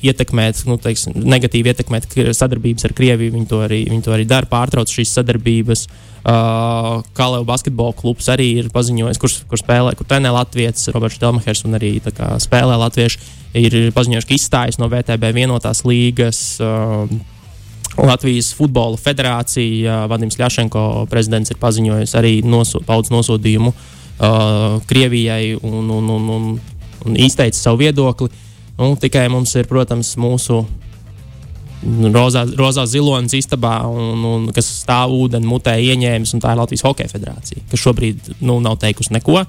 ietekmēt, 0.06 0.63
nu, 0.69 0.78
teiksim, 0.81 1.18
negatīvi 1.28 1.74
ietekmēt 1.74 2.10
sadarbības 2.38 2.88
ar 2.88 2.95
Krieviju. 2.98 3.36
Viņi 3.36 3.50
to 3.51 3.62
arī, 3.66 3.84
viņi 3.90 4.06
to 4.06 4.16
arī 4.16 4.28
dara, 4.30 4.50
pārtrauc 4.50 4.92
šīs 4.92 5.16
sadarbības. 5.19 5.88
Uh, 5.88 6.13
Uh, 6.24 7.01
Kalēva 7.18 7.44
basketbola 7.44 7.92
klubs 8.00 8.30
arī 8.31 8.45
ir 8.62 8.69
paziņojis, 8.72 9.18
kurš 9.19 9.34
kur 9.51 9.60
spēlē, 9.60 9.92
kur 10.00 10.07
trenē 10.07 10.30
Latvijas, 10.31 10.86
Roberts 10.95 11.19
Delmahers 11.19 11.66
un 11.68 11.76
arī 11.76 11.97
kā, 12.00 12.38
spēlē 12.40 12.78
Latviešu. 12.80 13.19
Ir 13.59 13.76
paziņojuši, 13.94 14.28
ka 14.30 14.38
izstājas 14.38 14.80
no 14.80 14.88
VTB 14.88 15.33
vienotās 15.35 15.83
līgas. 15.83 16.40
Uh, 16.64 17.12
Latvijas 18.00 18.54
Futbola 18.56 18.95
Federācija, 18.97 20.06
Vadims 20.09 20.40
Ļašenko 20.40 21.04
prezidents 21.12 21.52
ir 21.52 21.59
paziņojis 21.59 22.16
arī 22.18 22.38
noso, 22.47 22.80
paudz 22.88 23.12
nosodījumu 23.12 23.73
uh, 23.76 24.80
Krievijai 24.88 25.57
un, 25.59 25.92
un, 25.92 26.07
un, 26.07 26.31
un, 26.38 26.50
un 27.04 27.19
izteicis 27.19 27.68
savu 27.68 27.83
viedokli. 27.83 28.31
Un 28.77 28.95
tikai 28.97 29.27
mums 29.30 29.53
ir, 29.56 29.68
protams, 29.69 30.15
mūsu 30.18 30.63
rozā, 32.13 32.45
rozā 32.57 32.85
zilonis 32.89 33.35
istabā, 33.37 33.75
un, 33.85 34.23
un, 34.25 34.47
kas 34.56 34.69
stāv 34.81 35.13
ūdeni 35.13 35.47
mutē 35.47 35.75
ieņēmis, 35.77 36.33
un 36.33 36.44
tā 36.44 36.53
ir 36.53 36.61
Latvijas 36.61 36.85
Hokeja 36.87 37.11
federācija, 37.11 37.65
kas 37.71 37.83
šobrīd 37.83 38.33
nu, 38.42 38.59
nav 38.63 38.80
teikusi 38.81 39.13
neko. 39.18 39.44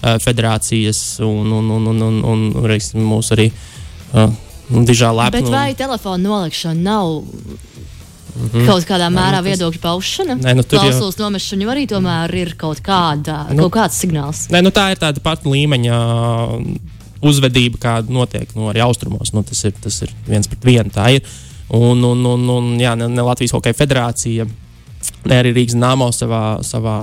Federācijas 0.00 1.20
un, 1.20 1.50
un, 1.52 1.66
un, 1.76 1.88
un, 1.90 1.98
un, 2.06 2.20
un, 2.24 2.44
un 2.56 2.68
reiksim, 2.70 3.02
mūsu 3.04 3.34
arī 3.36 3.50
uh, 3.52 4.30
dižā 4.70 5.10
lepna. 5.12 5.34
Bet 5.34 5.50
vai 5.52 5.74
telefona 5.76 6.22
nolikšana 6.28 6.80
nav 6.80 7.20
Mm 8.30 8.48
-hmm. 8.48 8.66
Kaut 8.66 8.84
kādā 8.86 9.08
mērā 9.10 9.40
Nē, 9.40 9.42
nu, 9.42 9.48
viedokļu 9.48 9.80
paušana, 9.80 10.34
Nē, 10.34 10.54
nu, 10.54 10.62
klausulas 10.62 11.16
jau... 11.18 11.24
nomešana 11.24 11.64
arī 11.72 11.86
tomēr 11.86 12.34
ir 12.34 12.54
kaut, 12.56 12.78
kāda, 12.78 13.52
nu, 13.52 13.62
kaut 13.62 13.72
kāds 13.72 13.98
signāls. 14.00 14.46
Nē, 14.50 14.62
nu, 14.62 14.70
tā 14.70 14.90
ir 14.90 14.98
tāda 14.98 15.20
pati 15.20 15.48
līmeņa 15.48 15.96
uzvedība, 17.20 17.80
kāda 17.80 18.12
notiek 18.12 18.50
nu, 18.56 18.70
arī 18.70 18.82
austrumos. 18.84 19.34
Nu, 19.36 19.44
tas, 19.46 19.62
ir, 19.68 19.74
tas 19.82 20.00
ir 20.06 20.12
viens 20.28 20.48
pret 20.48 20.66
vienu. 20.66 20.92
Tā 20.94 21.10
ir. 21.16 21.26
Un, 21.76 22.02
un, 22.02 22.24
un, 22.26 22.48
un 22.50 22.70
jā, 22.80 22.96
ne, 22.98 23.06
ne 23.12 23.22
Latvijas 23.22 23.54
Hokeja 23.54 23.76
federācija, 23.78 24.46
ne 25.30 25.36
arī 25.38 25.52
Rīgas 25.54 25.76
Nāmo 25.78 26.08
savā, 26.14 26.58
savā 26.66 26.96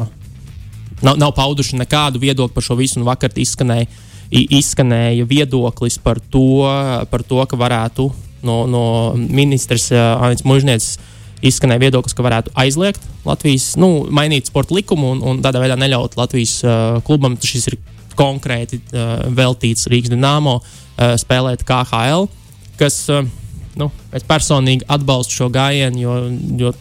nav, 1.05 1.15
nav 1.15 1.31
pauduši 1.37 1.79
nekādu 1.79 2.19
viedokli 2.19 2.55
par 2.55 2.65
šo 2.65 2.75
visu. 2.79 3.03
Vakar 3.07 3.31
izskanēja, 3.31 3.87
izskanēja 4.31 5.27
viedoklis 5.29 5.99
par 6.03 6.19
to, 6.19 6.65
par 7.11 7.23
to, 7.23 7.39
ka 7.47 7.59
varētu 7.59 8.09
no, 8.47 8.63
no 8.69 8.83
ministrs 9.15 9.91
Anits 9.95 10.45
Mužniecis 10.47 10.97
izskanēja 11.45 11.87
viedoklis, 11.87 12.15
ka 12.17 12.25
varētu 12.25 12.51
aizliegt 12.57 13.03
Latvijas, 13.27 13.75
nu, 13.79 14.07
mainīt 14.13 14.49
sporta 14.49 14.75
likumu 14.75 15.13
un, 15.13 15.21
un 15.21 15.41
tādā 15.45 15.61
veidā 15.61 15.77
neļaut 15.79 16.17
Latvijas 16.17 16.57
uh, 16.65 16.97
klubam, 17.05 17.37
šis 17.43 17.69
ir 17.71 17.77
konkrēti 18.17 18.81
uh, 18.81 19.27
veltīts 19.37 19.89
Rīgas 19.91 20.13
Dienāmo, 20.13 20.59
uh, 20.61 21.13
spēlēt 21.21 21.65
KHL, 21.67 22.27
kas 22.79 23.03
uh, 23.13 23.25
nu, 23.77 23.89
es 24.15 24.25
personīgi 24.27 24.87
atbalstu 24.91 25.41
šo 25.41 25.49
gājienu, 25.53 26.01
jo, 26.01 26.17
jo 26.61 26.73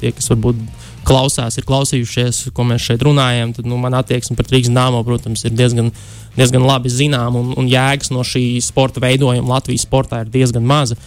tie, 0.00 0.12
kas 0.12 0.28
varbūt 0.32 0.60
klausās, 1.06 1.56
ir 1.58 1.66
klausījušies, 1.66 2.44
ko 2.54 2.66
mēs 2.68 2.84
šeit 2.86 3.02
runājam, 3.06 3.54
tad 3.56 3.66
nu, 3.68 3.78
man 3.80 3.96
attieksme 3.98 4.36
pret 4.38 4.52
Rīgas 4.54 4.72
dāmu, 4.74 5.02
protams, 5.06 5.42
ir 5.48 5.56
diezgan, 5.56 5.90
diezgan 6.36 6.66
labi 6.66 6.92
zinām, 6.92 7.38
un, 7.40 7.52
un 7.58 7.70
jēgas 7.70 8.12
no 8.14 8.24
šī 8.26 8.44
sporta 8.64 9.02
veidojuma 9.02 9.56
Latvijas 9.56 9.86
sportā 9.88 10.22
ir 10.22 10.32
diezgan 10.32 10.66
maza. 10.66 10.98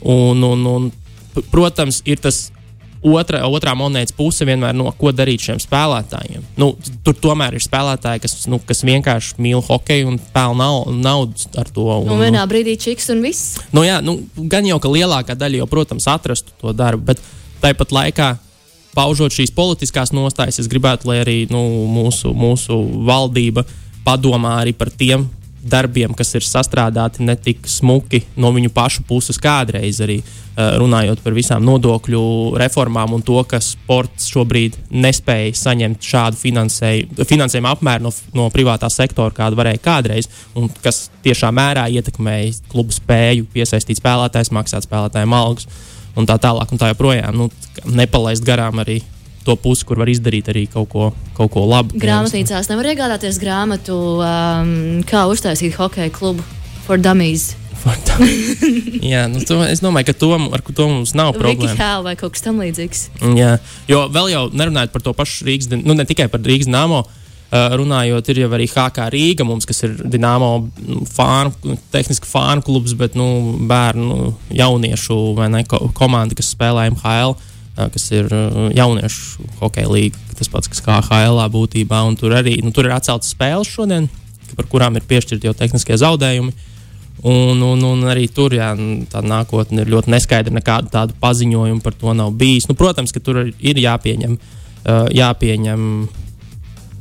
Un, 0.00 0.44
un, 0.46 0.64
un, 0.68 0.88
protams, 1.52 2.00
ir 2.08 2.22
tas 2.22 2.48
otra, 3.02 3.42
otrā 3.48 3.74
monētas 3.78 4.14
puse 4.16 4.44
vienmēr, 4.48 4.74
no 4.76 4.90
ko 4.98 5.12
darīt 5.14 5.44
šiem 5.46 5.60
spēlētājiem. 5.62 6.44
Nu, 6.60 6.72
tur 7.06 7.16
tomēr 7.16 7.56
ir 7.56 7.64
spēlētāji, 7.64 8.22
kas, 8.24 8.36
nu, 8.50 8.60
kas 8.66 8.84
vienkārši 8.86 9.40
mīl 9.42 9.62
hokeju 9.64 10.12
un 10.12 10.20
pelna 10.34 10.68
naudu 10.92 11.48
ar 11.60 11.72
to. 11.72 11.86
Un, 12.02 12.12
un 12.12 12.22
vienā 12.22 12.44
brīdī 12.50 12.76
čiks 12.80 13.10
un 13.14 13.24
viss. 13.24 13.56
Nu, 13.76 13.84
jā, 13.86 14.00
nu, 14.04 14.18
gan 14.52 14.68
jau, 14.68 14.78
ka 14.82 14.92
lielākā 14.92 15.36
daļa 15.38 15.62
jau, 15.62 15.70
protams, 15.70 16.08
atrastu 16.10 16.54
to 16.60 16.76
darbu, 16.76 17.12
bet 17.12 17.24
tāpat 17.64 17.96
laikā. 17.96 18.30
Paužot 18.90 19.30
šīs 19.30 19.52
politiskās 19.54 20.10
nostājas, 20.10 20.58
es 20.58 20.66
gribētu, 20.66 21.06
lai 21.06 21.20
arī 21.22 21.36
nu, 21.52 21.60
mūsu, 21.86 22.32
mūsu 22.34 22.74
valdība 23.06 23.62
padomā 24.02 24.56
arī 24.64 24.74
par 24.74 24.90
tiem 24.90 25.28
darbiem, 25.62 26.14
kas 26.16 26.34
ir 26.38 26.44
sastrādāti 26.46 27.24
ne 27.26 27.34
tik 27.36 27.66
smuki 27.68 28.22
no 28.40 28.52
viņu 28.54 28.72
pašu 28.74 29.04
puses, 29.08 29.38
kādreiz 29.40 30.00
arī 30.04 30.18
uh, 30.20 30.78
runājot 30.80 31.20
par 31.24 31.36
visām 31.36 31.64
nodokļu 31.66 32.22
reformām 32.60 33.14
un 33.16 33.24
to, 33.26 33.36
ka 33.48 33.60
sports 33.64 34.30
šobrīd 34.32 34.78
nespēja 34.90 35.52
saņemt 35.60 36.10
šādu 36.12 36.40
finansēju, 36.40 37.28
finansējumu 37.28 37.70
apmēru 37.74 38.08
no, 38.08 38.14
no 38.36 38.48
privātā 38.54 38.90
sektora, 38.92 39.34
kādu 39.36 39.60
varēja 39.60 39.84
kādreiz, 39.84 40.30
un 40.56 40.70
kas 40.84 41.08
tiešā 41.24 41.52
mērā 41.54 41.86
ietekmēja 41.92 42.56
klubu 42.72 42.96
spēju 42.96 43.48
piesaistīt 43.52 44.00
spēlētājus, 44.00 44.54
maksāt 44.56 44.88
spēlētājiem 44.88 45.36
algas 45.36 45.68
un 46.16 46.28
tā 46.28 46.40
tālāk. 46.40 46.72
Un 46.72 46.80
tā 46.80 46.90
joprojām 46.94 47.36
nu, 47.36 47.50
nepalaist 47.86 48.46
garām 48.46 48.80
arī 48.82 49.00
to 49.44 49.56
pusi, 49.56 49.86
kur 49.88 50.00
var 50.00 50.10
izdarīt 50.12 50.50
arī 50.52 50.66
kaut 50.70 50.90
ko, 50.92 51.10
kaut 51.36 51.52
ko 51.54 51.64
labu. 51.68 51.96
Grāmatnīcās 52.00 52.68
nevar 52.70 52.90
iegādāties 52.92 53.40
grāmatu, 53.40 53.96
um, 54.20 54.74
kā 55.08 55.24
uztaisīt 55.30 55.78
hokeja 55.80 56.12
klubu 56.14 56.44
for 56.86 57.00
dummies. 57.00 57.54
jā, 59.12 59.22
nu, 59.32 59.40
to, 59.48 59.62
es 59.64 59.80
domāju, 59.80 60.10
ka 60.10 60.14
to, 60.20 60.34
ar 60.52 60.60
to 60.60 60.88
mums 60.90 61.14
nav 61.16 61.32
problēma. 61.38 61.72
Hell 61.78 62.04
vai 62.04 62.12
kaut 62.20 62.34
kas 62.36 62.44
tamlīdzīgs. 62.44 63.06
Jā, 63.38 63.54
jo 63.88 64.02
vēl 64.12 64.28
jau 64.34 64.42
nerunājot 64.52 64.92
par 64.92 65.06
to 65.06 65.16
pašu 65.16 65.48
Rīgas, 65.48 65.70
nu 65.72 65.96
ne 65.96 66.04
tikai 66.08 66.28
par 66.32 66.44
Rīgas 66.44 66.68
nāmo. 66.70 67.06
Uh, 67.50 67.72
runājot, 67.74 68.28
ir 68.30 68.44
jau 68.44 68.48
arī 68.54 68.68
HK 68.70 69.08
Rīga, 69.10 69.42
mums, 69.42 69.64
kas 69.66 69.80
ir 69.82 69.96
Dienāmo 70.06 70.50
nu, 70.86 71.00
fānu, 71.10 71.74
tehniski 71.90 72.28
fānu 72.30 72.62
klubs, 72.62 72.92
bet 72.94 73.16
nu, 73.18 73.56
bērnu, 73.66 74.28
jauniešu 74.54 75.16
ne, 75.50 75.64
ko, 75.66 75.88
komanda, 75.98 76.36
kas 76.38 76.52
spēlē 76.54 76.84
MHL. 76.92 77.34
Uh, 77.34 77.49
kas 77.92 78.10
ir 78.12 78.28
jauniešu 78.76 79.46
hokeja 79.60 79.90
līnija, 79.90 80.18
tas 80.38 80.50
pats, 80.52 80.70
kas 80.70 80.82
KHL 80.84 81.40
būtībā. 81.52 82.02
Tur 82.20 82.34
arī 82.38 82.58
nu, 82.64 82.72
tur 82.74 82.88
ir 82.88 82.96
atceltas 82.96 83.32
spēles 83.34 83.70
šodien, 83.70 84.08
par 84.56 84.68
kurām 84.70 84.98
ir 84.98 85.06
piešķirti 85.08 85.48
jau 85.48 85.56
tehniskie 85.56 85.98
zaudējumi. 86.00 86.54
Un, 87.20 87.60
un, 87.60 87.82
un 87.84 88.06
arī 88.08 88.30
tur 88.32 88.54
jā, 88.56 88.70
tā 89.12 89.20
nākotne 89.20 89.84
ir 89.84 89.92
ļoti 89.92 90.14
neskaidra. 90.14 90.54
Nekādu 90.56 90.88
tādu 90.92 91.16
paziņojumu 91.20 91.84
par 91.84 91.96
to 92.00 92.14
nav 92.16 92.32
bijis. 92.40 92.68
Nu, 92.70 92.76
protams, 92.78 93.12
ka 93.12 93.20
tur 93.20 93.42
ir 93.44 93.80
jāpieņem, 93.82 94.38
jāpieņem 95.18 95.82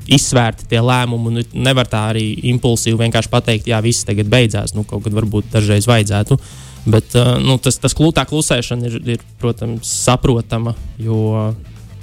izsvērti 0.09 0.67
tie 0.73 0.81
lēmumi. 0.83 1.31
Un 1.31 1.63
nevar 1.63 1.87
tā 1.87 2.09
arī 2.11 2.25
impulsīvi 2.51 2.99
vienkārši 2.99 3.31
pateikt, 3.31 3.71
jā, 3.71 3.79
viss 3.85 4.07
tagad 4.07 4.27
beidzās. 4.31 4.75
Nu, 4.75 4.83
kaut 4.83 5.05
kad 5.07 5.15
varbūt 5.15 5.53
dažreiz 5.55 5.87
vajadzētu. 5.87 6.35
Uh, 6.35 6.68
Bet 6.87 7.15
nu, 7.43 7.57
tas, 7.61 7.75
tas 7.81 7.95
klūtā 7.97 8.23
klusēšana 8.29 8.87
ir, 8.87 9.01
ir, 9.15 9.25
protams, 9.41 9.89
saprotama. 10.05 10.75
Jo 11.01 11.51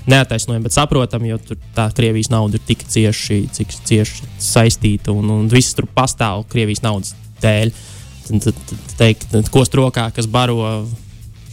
neataisnojama, 0.07 0.63
bet 0.69 0.77
saprotama, 0.77 1.27
jo 1.33 1.39
tā 1.75 1.89
Krievijas 1.97 2.31
nauda 2.31 2.59
ir 2.59 2.67
tik 2.67 2.85
cieši, 2.87 3.41
cik 3.57 3.75
cieši 3.89 4.29
saistīta 4.43 5.15
un, 5.15 5.33
un 5.35 5.49
viss 5.51 5.75
tur 5.75 5.89
pastāv 5.91 6.45
Krievijas 6.53 6.85
naudas 6.85 7.17
dēļ. 7.43 7.73
Tad, 8.27 8.47
tad 8.47 8.95
teikt, 8.99 9.35
ko 9.55 9.65
strokā, 9.67 10.09
kas 10.15 10.29
baro 10.31 10.87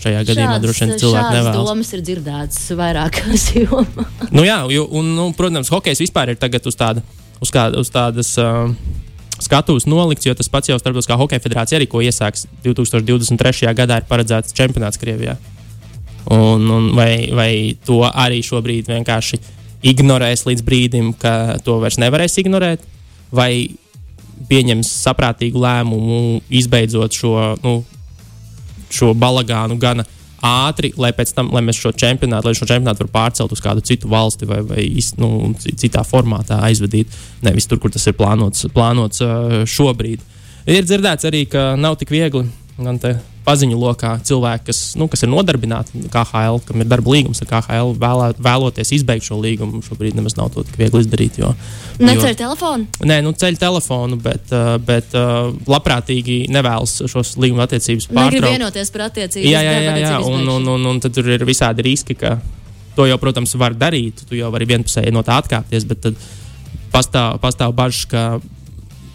šajā 0.04 0.24
gadījumā 0.28 0.58
droši 0.62 0.86
vien 0.86 1.00
cilvēki 1.02 1.36
nevēlas. 1.38 1.58
domas 1.58 1.94
ir 1.96 2.04
dzirdētas 2.06 2.64
vairākās 2.78 3.48
jomās. 3.64 4.30
nu, 4.34 4.46
jā, 4.46 4.60
jo, 4.74 4.88
un, 5.00 5.14
nu, 5.18 5.30
protams, 5.38 5.72
hokejs 5.74 6.04
vispār 6.04 6.34
ir 6.34 6.42
tagad 6.42 6.66
uz, 6.70 6.78
tāda, 6.78 7.06
uz, 7.40 7.54
kā, 7.54 7.70
uz 7.80 7.94
tādas. 7.94 8.36
Uh, 8.42 8.74
skatuves 9.44 9.88
nolikts, 9.90 10.28
jo 10.28 10.36
tas 10.38 10.50
pats 10.52 10.72
jau 10.72 10.78
Starptautiskā 10.80 11.18
hokeja 11.20 11.44
federācija 11.44 11.80
arī, 11.80 11.88
ko 11.92 12.02
iesāks 12.04 12.48
2023. 12.66 13.74
gadā, 13.78 14.00
ir 14.00 14.08
paredzēts 14.10 14.56
čempionāts 14.58 15.02
Krievijā. 15.02 15.38
Un, 16.32 16.64
un 16.72 16.90
vai, 16.96 17.30
vai 17.36 17.52
to 17.86 18.02
arī 18.08 18.40
šobrīd 18.46 18.88
vienkārši 18.92 19.40
ignorēs 19.84 20.46
līdz 20.48 20.64
brīdim, 20.64 21.12
ka 21.20 21.60
to 21.64 21.78
vairs 21.84 22.00
nevarēs 22.00 22.40
ignorēt, 22.40 22.86
vai 23.36 23.52
pieņems 24.50 24.90
saprātīgu 25.04 25.60
lēmumu, 25.60 26.40
izbeidzot 26.52 27.16
šo, 27.16 27.34
nu, 27.64 27.76
šo 28.94 29.12
balagānu 29.18 29.78
gana 29.82 30.06
ātri, 30.44 30.92
lai 31.00 31.14
pēc 31.16 31.32
tam, 31.38 31.52
lai 31.56 31.64
mēs 31.66 31.80
šo 31.80 31.94
čempionātu, 31.96 32.50
lai 32.50 32.58
šo 32.58 32.68
čempionātu 32.70 33.04
varam 33.04 33.14
pārcelt 33.14 33.54
uz 33.56 33.62
kādu 33.64 33.84
citu 33.86 34.12
valsti 34.12 34.50
vai, 34.50 34.60
vai 34.68 34.88
nu, 35.22 35.54
citā 35.60 36.04
formātā 36.08 36.60
aizvadīt, 36.68 37.14
nevis 37.46 37.70
tur, 37.70 37.80
kur 37.80 37.94
tas 37.94 38.06
ir 38.10 38.18
plānots, 38.20 38.68
plānots 38.76 39.24
šobrīd. 39.72 40.26
Ir 40.70 40.86
dzirdēts 40.88 41.28
arī, 41.28 41.46
ka 41.52 41.74
nav 41.80 41.98
tik 42.00 42.12
viegli 42.14 42.46
gan 42.78 42.98
paziņu 43.44 43.76
lokā 43.78 44.14
cilvēki, 44.26 44.66
kas, 44.70 44.80
nu, 44.98 45.06
kas 45.12 45.26
ir 45.26 45.30
nodarbināti 45.30 46.06
KHL, 46.12 46.62
kam 46.66 46.82
ir 46.82 46.88
darba 46.90 47.12
līgums 47.14 47.44
ar 47.44 47.50
KHL, 47.50 47.92
vēlā, 48.00 48.30
vēloties 48.40 48.94
izbeigt 48.98 49.28
šo 49.28 49.38
līgumu. 49.44 49.82
Šobrīd 49.86 50.16
nemaz 50.18 50.38
nav 50.40 50.50
to 50.56 50.64
tik 50.66 50.80
viegli 50.80 51.04
izdarīt. 51.04 51.38
Jo, 51.42 51.52
Neceļ 52.00 52.32
jo, 52.32 52.38
telefonu? 52.40 52.88
Nē, 53.04 53.20
nu 53.26 53.36
ceļ 53.38 53.60
telefonu, 53.62 54.18
bet, 54.24 54.54
uh, 54.56 54.78
bet 54.82 55.14
uh, 55.20 55.52
labprātīgi 55.70 56.46
nevēlas 56.54 57.04
šos 57.12 57.36
līguma 57.44 57.68
attiecības 57.68 58.10
pārtraukt. 58.10 58.40
Negrib 58.40 58.50
vienoties 58.56 58.94
par 58.96 59.08
attiecībām. 59.10 59.50
Jā, 59.52 59.64
jā, 59.68 59.78
jā, 59.90 59.96
jā. 60.06 60.18
Un, 60.24 60.48
un, 60.56 60.74
un, 60.78 60.92
un 60.94 61.04
tad 61.04 61.16
tur 61.18 61.30
ir 61.36 61.44
visādi 61.48 61.86
riski, 61.86 62.18
ka 62.18 62.38
to 62.96 63.10
jau, 63.10 63.20
protams, 63.22 63.58
var 63.60 63.76
darīt. 63.78 64.24
Tu 64.30 64.40
jau 64.40 64.50
vari 64.54 64.70
vienpusēji 64.72 65.14
no 65.14 65.26
tā 65.26 65.38
atkāpties, 65.44 65.86
bet 65.90 66.04
tad 66.08 66.26
pastāv, 66.94 67.40
pastāv 67.44 67.76
bažas, 67.76 68.08
ka 68.10 68.26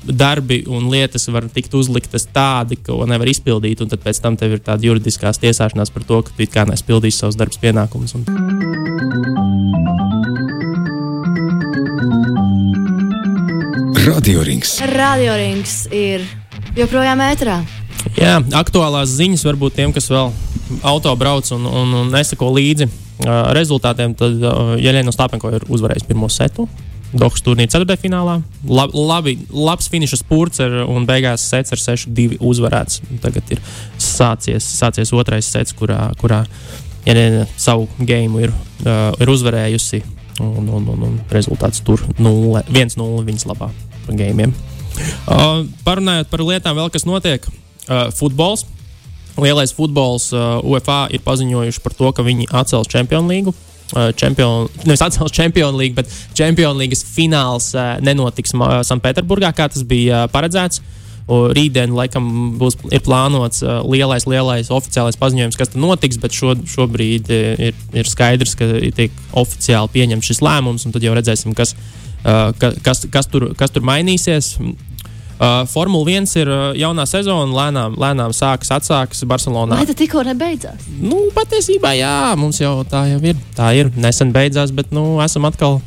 darbi 0.08 0.62
un 0.66 0.88
lietas 0.92 1.28
var 1.32 1.46
tikt 1.52 1.74
uzliktas 1.76 2.26
tādi, 2.32 2.78
ko 2.84 3.04
nevar 3.08 3.28
izpildīt, 3.30 3.82
un 3.82 3.92
tad 3.92 4.02
pēc 4.04 4.20
tam 4.24 4.36
tev 4.40 4.56
ir 4.56 4.64
tāda 4.64 4.88
juridiskās 4.88 5.40
tiesāšanās 5.42 5.92
par 5.94 6.06
to, 6.08 6.22
ka 6.26 6.34
tu 6.36 6.48
kā 6.52 6.64
nespildīsi 6.68 7.22
savus 7.24 7.38
darbus 7.38 7.60
pienākumus. 7.62 8.16
Un... 8.18 8.26
Radiorings. 14.08 14.78
Radiorings 14.94 15.74
ir 15.94 16.24
joprojām 16.78 17.20
ētrā. 17.28 17.60
Jā, 18.16 18.38
aktuālās 18.56 19.12
ziņas 19.18 19.44
varbūt 19.46 19.76
tiem, 19.78 19.92
kas 19.94 20.08
vēl 20.10 20.32
auto 20.86 21.12
brauc 21.18 21.48
un, 21.54 21.66
un, 21.66 21.94
un 22.02 22.12
nesako 22.12 22.50
līdzi 22.56 22.88
uh, 22.88 23.50
rezultātiem, 23.56 24.14
tad 24.18 24.38
uh, 24.42 24.76
Jeļena 24.80 25.12
Stāpenko 25.14 25.52
ir 25.54 25.66
uzvarējis 25.68 26.06
pirmo 26.08 26.30
setu. 26.32 26.68
Dohas 27.08 27.40
turnīra 27.40 27.72
ceturtajfinālā. 27.72 28.34
Lab, 28.68 28.92
labi, 28.92 29.38
labs 29.48 29.88
finiša 29.88 30.18
spurts 30.20 30.60
ar, 30.60 30.74
un 30.92 31.06
beigās 31.08 31.46
sets 31.48 31.72
ar 31.72 31.80
6-2 31.80 32.36
uzvarēts. 32.44 33.00
Tagad 33.22 33.54
ir 33.54 33.62
sācies, 33.96 34.66
sācies 34.76 35.14
otrais 35.16 35.48
sets, 35.48 35.72
kurā, 35.76 36.10
kurā 36.20 36.42
ja 37.08 37.46
savu 37.56 37.88
game 37.98 38.42
ir, 38.44 38.52
uh, 38.84 39.14
ir 39.16 39.32
uzvarējusi. 39.32 40.02
Un, 40.38 40.68
un, 40.70 40.84
un, 40.86 41.00
un 41.02 41.14
rezultāts 41.34 41.80
tur 41.82 41.98
1-0 42.20 43.24
viņas 43.26 43.46
labā 43.48 43.72
par 44.06 44.18
game. 44.18 44.52
Uh, 45.26 45.64
parunājot 45.86 46.28
par 46.30 46.44
lietām, 46.44 46.76
vēl 46.78 46.92
kas 46.94 47.08
notiek. 47.08 47.46
Uh, 47.88 48.12
futbols. 48.14 48.66
Lielais 49.38 49.72
futbols 49.74 50.28
uh, 50.34 50.60
UFA 50.66 51.06
ir 51.14 51.24
paziņojuši 51.24 51.82
par 51.82 51.96
to, 51.96 52.12
ka 52.12 52.26
viņi 52.26 52.50
atcels 52.52 52.90
Champions 52.90 53.30
League 53.30 53.54
čempionu, 54.18 54.68
nevis 54.84 55.02
atcels 55.04 55.34
Champions 55.34 55.76
League, 55.78 55.96
bet 55.96 56.10
Champions 56.36 56.78
League 56.80 56.98
fināls 57.16 57.72
nenotiks 58.04 58.54
Sanktpēterburgā, 58.88 59.52
kā 59.56 59.68
tas 59.72 59.84
bija 59.88 60.26
paredzēts. 60.32 60.82
Rītdien, 61.28 61.92
laikam, 61.92 62.28
būs 62.56 62.78
plānots 63.04 63.60
uh, 63.60 63.82
lielais, 63.84 64.24
lielais 64.24 64.70
oficiālais 64.72 65.18
paziņojums, 65.20 65.58
kas 65.60 65.74
tur 65.74 65.82
notiks, 65.82 66.16
bet 66.22 66.32
šo, 66.32 66.54
šobrīd 66.64 67.28
ir, 67.28 67.74
ir 67.92 68.08
skaidrs, 68.08 68.54
ka 68.56 68.64
tiek 68.96 69.12
oficiāli 69.36 69.92
pieņemts 69.92 70.30
šis 70.30 70.40
lēmums, 70.40 70.86
un 70.88 70.96
tad 70.96 71.04
jau 71.04 71.12
redzēsim, 71.18 71.52
kas, 71.58 71.74
uh, 72.24 72.54
kas, 72.56 73.04
kas, 73.12 73.28
tur, 73.28 73.50
kas 73.60 73.76
tur 73.76 73.84
mainīsies. 73.84 74.54
Uh, 75.38 75.62
Formula 75.70 76.02
1 76.10 76.32
ir 76.40 76.48
uh, 76.50 76.62
jaunā 76.74 77.04
sezona, 77.06 77.46
lēnām, 77.54 77.94
lēnām 77.94 78.32
sākas, 78.34 78.72
atsākas 78.74 79.22
Barcelonā. 79.22 79.76
Vai 79.78 79.86
tas 79.86 79.98
tikko 79.98 80.24
nebeidzās? 80.26 80.88
Nu, 80.98 81.28
patiesībā, 81.36 81.92
jā, 81.94 82.14
mums 82.34 82.58
jau 82.58 82.80
tā 82.90 83.04
jau 83.12 83.20
ir. 83.22 83.38
Tā 83.54 83.68
ir. 83.78 83.92
Nesen 83.94 84.32
beidzās, 84.34 84.72
bet 84.74 84.90
nu, 84.90 85.20
esam 85.22 85.46
atkal 85.46 85.78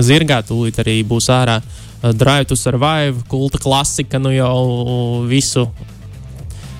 zirgā. 0.00 0.40
Tūlīt 0.48 0.80
arī 0.80 1.02
būs 1.04 1.28
ārā 1.28 1.58
uh, 1.60 2.14
Drive 2.16 2.48
to 2.48 2.56
Survive, 2.56 3.20
kulta 3.28 3.60
klasika, 3.60 4.16
nu 4.22 4.32
jau 4.32 4.64
visu 5.28 5.66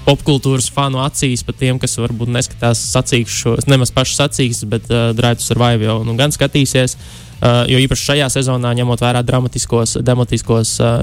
popkultūras 0.06 0.70
fanu 0.70 1.00
acīs, 1.02 1.42
pat 1.44 1.58
tiem, 1.61 1.80
kas 1.82 1.99
varbūt 1.99 2.30
neskatās 2.32 2.80
sacīkšos, 2.94 3.66
nemaz 3.68 3.92
pašus 3.92 4.20
sacīkstus, 4.23 4.70
bet 4.70 4.88
uh, 4.88 5.11
Drive 5.18 5.42
to 5.42 5.50
Survive 5.50 5.85
jau 5.85 5.99
nu, 6.06 6.16
gan 6.16 6.32
skatīsies. 6.32 6.96
Uh, 7.37 7.66
jo 7.68 7.76
īpaši 7.85 8.08
šajā 8.14 8.32
sezonā, 8.38 8.73
ņemot 8.78 9.02
vērā 9.04 9.20
dramatiskos, 9.26 9.99
dramatiskos 10.00 10.76
uh, 10.80 11.02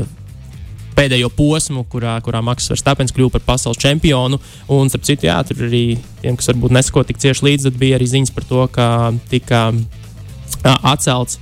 pēdējo 0.98 1.30
posmu, 1.34 1.86
kurā, 1.92 2.16
kurā 2.26 2.42
Maks 2.46 2.70
Verstapens 2.72 3.14
kļuva 3.16 3.38
par 3.38 3.46
pasaules 3.54 3.80
čempionu. 3.82 4.40
Un, 4.72 4.92
starp 4.92 5.08
citu, 5.08 5.28
jā, 5.30 5.38
tur 5.48 5.66
arī 5.68 5.86
tiem, 6.22 6.38
kas 6.40 6.52
varbūt 6.52 6.76
nesako 6.76 7.06
tik 7.10 7.22
cieši 7.24 7.48
līdzi, 7.48 7.70
tad 7.70 7.80
bija 7.82 8.00
arī 8.00 8.10
ziņas 8.12 8.34
par 8.36 8.48
to, 8.50 8.68
ka 8.74 8.88
tika 9.32 9.64
uh, 9.74 10.78
atcelts 10.94 11.40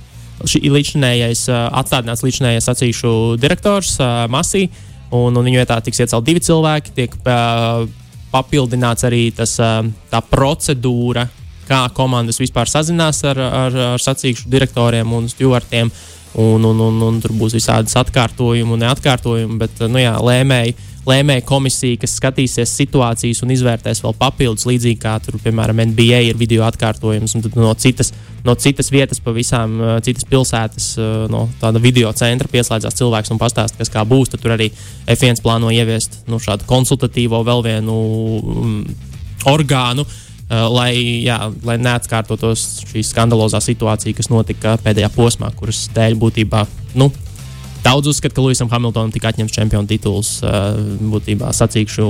šī 0.48 0.64
līdzinējais, 0.72 1.44
uh, 1.50 1.66
atstādināts 1.82 2.24
līdzinējais 2.26 2.66
sacīšu 2.70 3.12
direktors 3.42 3.94
uh, 4.00 4.24
Masī 4.32 4.66
un, 5.12 5.36
un 5.36 5.44
viņu 5.44 5.60
vietā 5.60 5.78
tiks 5.84 6.02
iecelt 6.02 6.26
divi 6.26 6.42
cilvēki. 6.42 6.94
Tiek 6.96 7.14
uh, 7.22 7.84
papildināts 8.32 9.06
arī 9.08 9.26
tas, 9.36 9.54
uh, 9.62 9.84
tā 10.10 10.22
procedūra, 10.24 11.28
kā 11.68 11.84
komandas 11.94 12.40
vispār 12.42 12.70
sazinās 12.70 13.22
ar, 13.28 13.38
ar, 13.38 13.78
ar 13.94 14.02
sacīkšu 14.02 14.50
direktoriem 14.52 15.12
un 15.14 15.28
stūrtiem. 15.30 15.92
Un, 16.40 16.64
un, 16.64 16.78
un, 16.80 17.02
un 17.04 17.20
tur 17.20 17.34
būs 17.36 17.52
visādas 17.58 17.92
atkārtojumi 18.00 18.72
un 18.72 18.80
neatkārtojumi, 18.86 19.58
bet 19.60 19.84
nu, 19.84 20.00
jā, 20.00 20.14
lēmēji 20.16 20.78
lēmēja 21.06 21.42
komisija, 21.46 21.98
kas 22.02 22.14
skatīsies 22.18 22.72
situācijas 22.78 23.42
un 23.42 23.52
izvērtēs 23.54 24.02
vēl 24.04 24.14
papildus, 24.18 24.66
līdzīgi 24.68 25.00
kā 25.02 25.16
tur, 25.24 25.38
piemēram, 25.42 25.82
NBA 25.90 26.20
ir 26.28 26.38
video 26.38 26.62
atkārtojums, 26.68 27.34
un 27.38 27.46
no 27.58 27.72
citas, 27.74 28.12
no 28.46 28.54
citas 28.54 28.92
vietas, 28.94 29.20
pa 29.22 29.34
visām 29.34 29.78
uh, 29.80 29.94
citas 30.04 30.26
pilsētas, 30.30 30.88
no 31.32 31.46
tāda 31.60 31.82
video 31.82 32.12
centra 32.16 32.50
pieslēdzās 32.52 32.98
cilvēks 33.00 33.34
un 33.34 33.40
pastāsta, 33.42 33.80
kas 33.80 33.90
kā 33.92 34.04
būs. 34.08 34.32
Tad 34.32 34.44
tur 34.44 34.54
arī 34.54 34.70
F1 35.10 35.42
plāno 35.42 35.72
ieviest 35.74 36.22
nu, 36.30 36.38
šādu 36.42 36.68
konsultatīvo 36.70 37.42
vēl 37.46 37.66
vienu 37.66 37.98
um, 38.38 38.76
orgānu. 39.50 40.06
Uh, 40.52 40.66
lai, 40.68 40.92
jā, 41.24 41.38
lai 41.64 41.78
neatkārtotos 41.80 42.82
šī 42.90 43.00
skandalozā 43.08 43.56
situācija, 43.64 44.12
kas 44.18 44.28
notika 44.28 44.74
pēdējā 44.84 45.08
posmā, 45.14 45.48
kuras 45.56 45.86
dēļ 45.96 46.18
būtībā 46.20 46.66
nu, 47.00 47.08
Daudz 47.82 48.06
uzskata, 48.06 48.34
ka 48.36 48.42
Luisam 48.44 48.68
Hamiltonam 48.70 49.10
tika 49.10 49.32
atņemts 49.32 49.54
čempionu 49.56 49.88
tituls 49.90 50.36
būtībā 51.02 51.48
sacīkšu, 51.56 52.04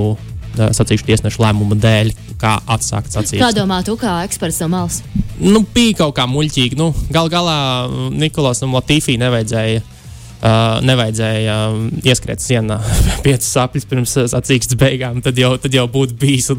sacīkšu 0.76 1.06
tiesnešu 1.08 1.40
lēmumu 1.40 1.78
dēļ, 1.80 2.12
kā 2.40 2.58
atsākt 2.74 3.14
sacīt. 3.14 3.40
Kā 3.40 3.54
domā, 3.56 3.80
tu 3.86 3.96
kā 3.96 4.18
eksperts 4.26 4.60
no 4.60 4.68
malas? 4.74 5.00
Nu, 5.40 5.64
bija 5.64 6.02
kaut 6.02 6.12
kā 6.18 6.28
muļķīgi. 6.28 6.76
Nu, 6.76 6.90
gal 7.14 7.32
galā 7.32 7.56
Nikolasam 8.12 8.76
Latīfī 8.76 9.16
nevajadzēja 9.22 9.80
Uh, 9.80 10.01
nevajadzēja 10.42 11.56
uh, 11.70 11.76
ieskriet 12.02 12.42
sienā 12.42 12.78
piecas 13.24 13.46
sapņus 13.54 13.86
pirms 13.86 14.14
sacīkstas 14.32 14.78
beigām. 14.80 15.20
Tad 15.22 15.38
jau, 15.38 15.52
tad 15.62 15.74
jau 15.76 15.84
būtu 15.90 16.16
bijis, 16.18 16.50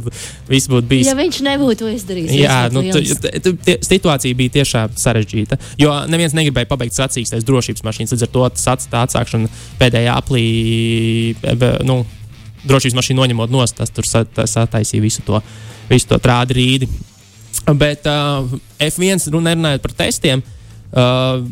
viss 0.47 0.71
būtu 0.71 0.87
bijis. 0.87 1.09
Ja 1.09 1.17
viņš 1.19 1.41
nebūtu 1.43 1.89
izdarījis, 1.91 2.31
jā, 2.39 2.59
nu, 2.71 2.85
tu, 2.87 3.01
tu, 3.03 3.53
tu, 3.57 3.77
situācija 3.83 4.39
bija 4.39 4.55
tiešām 4.59 4.95
sarežģīta. 5.03 5.59
Jo 5.81 5.97
neviens 6.07 6.35
negribēja 6.37 6.69
pabeigt 6.71 6.95
sacīkstas 6.95 7.43
drošības 7.47 7.83
mašīnas. 7.83 8.15
Līdz 8.15 8.27
ar 8.27 8.33
to 8.37 8.49
tas 8.55 8.87
atsākšana 9.03 9.51
pēdējā 9.81 10.17
aplī. 10.23 10.47
Nu, 11.87 12.03
Drošības 12.63 12.95
mašīna 12.95 13.19
noņemot 13.19 13.51
nost, 13.51 13.75
tas 13.75 13.91
tur 13.91 14.07
sataisīja 14.07 15.03
visu 15.03 15.23
to, 15.27 15.41
visu 15.89 16.07
to 16.07 16.15
trādi 16.23 16.55
rīdi. 16.55 16.87
Bet 17.75 18.07
uh, 18.07 18.47
F1 18.79 19.27
runājot 19.35 19.83
par 19.83 19.95
testiem, 19.99 20.39
uh, 20.95 21.43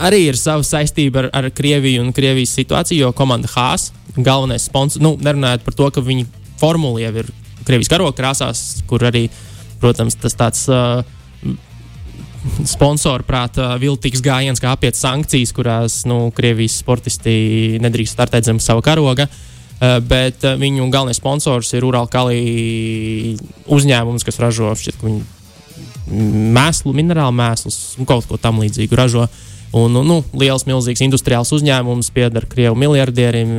arī 0.00 0.26
ir 0.30 0.38
sava 0.38 0.64
saistība 0.66 1.24
ar, 1.24 1.30
ar 1.36 1.50
Krieviju 1.54 2.02
un 2.04 2.12
Krievijas 2.16 2.54
situāciju, 2.56 3.06
jo 3.06 3.12
komanda 3.16 3.50
Hāz, 3.52 3.90
galvenais 4.16 4.68
sponsors, 4.68 5.02
nu, 5.02 5.16
nerunājot 5.20 5.64
par 5.66 5.76
to, 5.76 5.88
ka 5.94 6.04
viņi 6.04 6.28
formula 6.60 7.02
jau 7.02 7.12
ir 7.22 7.32
Krievijas 7.66 7.90
karoga 7.92 8.16
krāsās, 8.18 8.82
kur 8.90 9.04
arī, 9.06 9.28
protams, 9.82 10.18
tas 10.18 10.38
tāds. 10.38 10.68
Uh, 10.70 11.02
Sponsoru 12.66 13.22
prātā 13.22 13.68
viltīgs 13.78 14.18
gājiens, 14.18 14.58
kā 14.58 14.72
apiet 14.74 14.96
sankcijas, 14.98 15.52
kurās 15.54 16.00
nu, 16.10 16.24
Krievijas 16.34 16.80
sportisti 16.82 17.78
nedrīkst 17.78 18.16
startēt 18.16 18.48
zem 18.48 18.58
sava 18.58 18.82
karoga. 18.82 19.28
Uh, 19.78 20.00
bet 20.02 20.42
uh, 20.42 20.56
viņu 20.58 20.88
galvenais 20.90 21.20
sponsors 21.22 21.70
ir 21.76 21.86
Urālkalī 21.86 22.40
uzņēmums, 23.70 24.26
kas 24.26 24.42
ražo 24.42 24.74
šķiet, 24.78 25.06
mēslu, 26.58 26.96
minerālu 26.98 27.38
mēslus 27.38 27.78
un 28.02 28.10
kaut 28.10 28.26
ko 28.26 28.40
tam 28.42 28.58
līdzīgu 28.62 28.98
ražo. 28.98 29.28
Uh, 29.28 29.51
Un, 29.72 29.94
nu, 30.04 30.18
liels, 30.36 30.66
milzīgs 30.68 31.00
industriāls 31.00 31.48
uzņēmums 31.56 32.10
pieder 32.12 32.44
Krievu 32.48 32.76
miljardierim, 32.76 33.52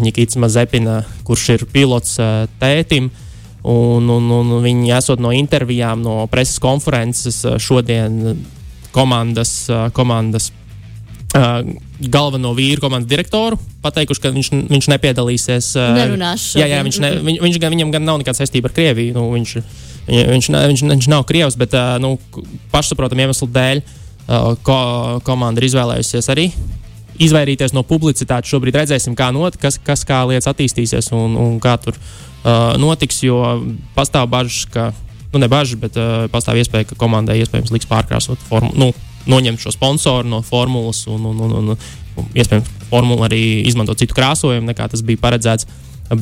Nikits 0.00 0.38
Mazepina, 0.40 1.02
kurš 1.26 1.48
ir 1.52 1.64
pilots 1.68 2.14
tētim. 2.62 3.10
Un, 3.66 4.06
un, 4.08 4.30
un 4.32 4.54
viņi 4.64 4.94
esot 4.96 5.20
no 5.20 5.34
intervijām, 5.36 6.00
no 6.00 6.22
preses 6.32 6.56
konferences 6.62 7.42
šodien 7.60 8.38
komandas, 8.94 9.66
komandas 9.92 10.48
galveno 12.00 12.54
vīru 12.56 12.80
komandas 12.80 13.10
direktoru 13.10 13.58
pateikuši, 13.84 14.22
ka 14.22 14.32
viņš, 14.32 14.50
viņš 14.70 14.88
nepiedalīsies. 14.94 15.70
Nerunāšu. 15.98 16.62
Jā, 16.62 16.70
jā 16.72 16.80
viņš 16.86 17.00
ne, 17.04 17.12
viņ, 17.26 17.42
viņš, 17.42 17.60
viņam 17.66 17.92
gan 17.92 18.08
nav 18.08 18.22
nekāda 18.22 18.40
saistība 18.40 18.70
ar 18.70 18.76
Krieviju. 18.78 19.12
Nu, 19.18 19.28
viņš, 19.34 19.54
viņš, 20.08 20.50
viņš, 20.56 20.86
viņš 20.94 21.12
nav 21.12 21.28
Krievs, 21.28 21.58
bet 21.60 21.76
nu, 22.00 22.14
pašsaprotamu 22.72 23.26
iemeslu 23.26 23.52
dēļ. 23.52 23.84
Uh, 23.84 24.02
ko 24.66 24.78
komanda 25.26 25.62
ir 25.62 25.68
izvēlējusies 25.70 26.30
arī 26.34 26.50
izvairīties 27.22 27.74
no 27.76 27.82
publicitātes. 27.86 28.50
Šobrīd 28.52 28.76
redzēsim, 28.80 29.16
kā 29.18 29.30
not, 29.34 29.56
kas, 29.60 29.78
kas 29.82 30.04
kā 30.08 30.22
lietas 30.28 30.48
attīstīsies 30.50 31.12
un, 31.16 31.36
un 31.40 31.58
kā 31.62 31.76
tur 31.82 31.96
uh, 31.96 32.74
notiks. 32.80 33.22
Jo 33.24 33.40
pastāv 33.96 34.28
bažas, 34.32 34.66
ka, 34.72 34.90
nu, 35.32 35.40
ne 35.42 35.50
bažas, 35.52 35.78
bet 35.80 35.98
uh, 36.00 36.26
pastāv 36.32 36.60
iespēja, 36.60 36.90
ka 36.90 36.98
komandai 37.00 37.38
iespējams 37.42 37.72
liks 37.74 37.90
pārkrāsot 37.90 38.42
formu. 38.50 38.74
Nu, 38.76 38.92
Noņemt 39.26 39.58
šo 39.58 39.72
sponsoru 39.74 40.28
no 40.30 40.38
formulas, 40.46 41.00
un, 41.10 41.24
un, 41.26 41.40
un, 41.42 41.54
un, 41.58 41.72
un 41.74 42.26
iespējams, 42.38 42.68
formula 42.86 43.24
arī 43.26 43.40
izmantot 43.66 43.98
citu 43.98 44.14
krāsojumu, 44.14 44.68
nekā 44.68 44.86
tas 44.92 45.02
bija 45.02 45.18
paredzēts. 45.24 45.66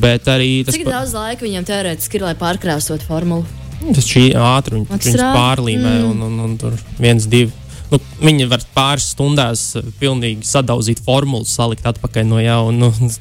Bet 0.01 0.25
arī 0.33 0.63
tas 0.65 0.73
Cik 0.73 0.87
daudz 0.89 1.13
laika 1.13 1.45
viņam 1.45 1.67
teorētiski 1.69 2.17
ir, 2.17 2.25
lai 2.25 2.33
pārkrāsot 2.39 3.05
formulu? 3.05 3.45
Tas 3.93 4.07
šī 4.09 4.31
ātri 4.41 4.79
viņ, 4.79 4.87
viņus 4.89 5.21
pārlīmē, 5.21 5.91
mm. 5.99 6.09
un, 6.09 6.25
un, 6.25 6.41
un 6.47 6.57
tur 6.57 6.73
viens, 6.97 7.29
divi 7.29 7.53
nu, 7.91 7.99
viņi 8.21 8.47
var 8.49 8.63
pāris 8.75 9.11
stundās 9.13 9.67
eh, 9.77 9.85
pilnīgi 9.99 10.47
sadauzīt 10.47 11.01
formulu, 11.05 11.47
salikt 11.49 11.85
atpakaļ 11.89 12.27
no 12.29 12.41
jauna. 12.41 12.89
Nu, 12.89 13.11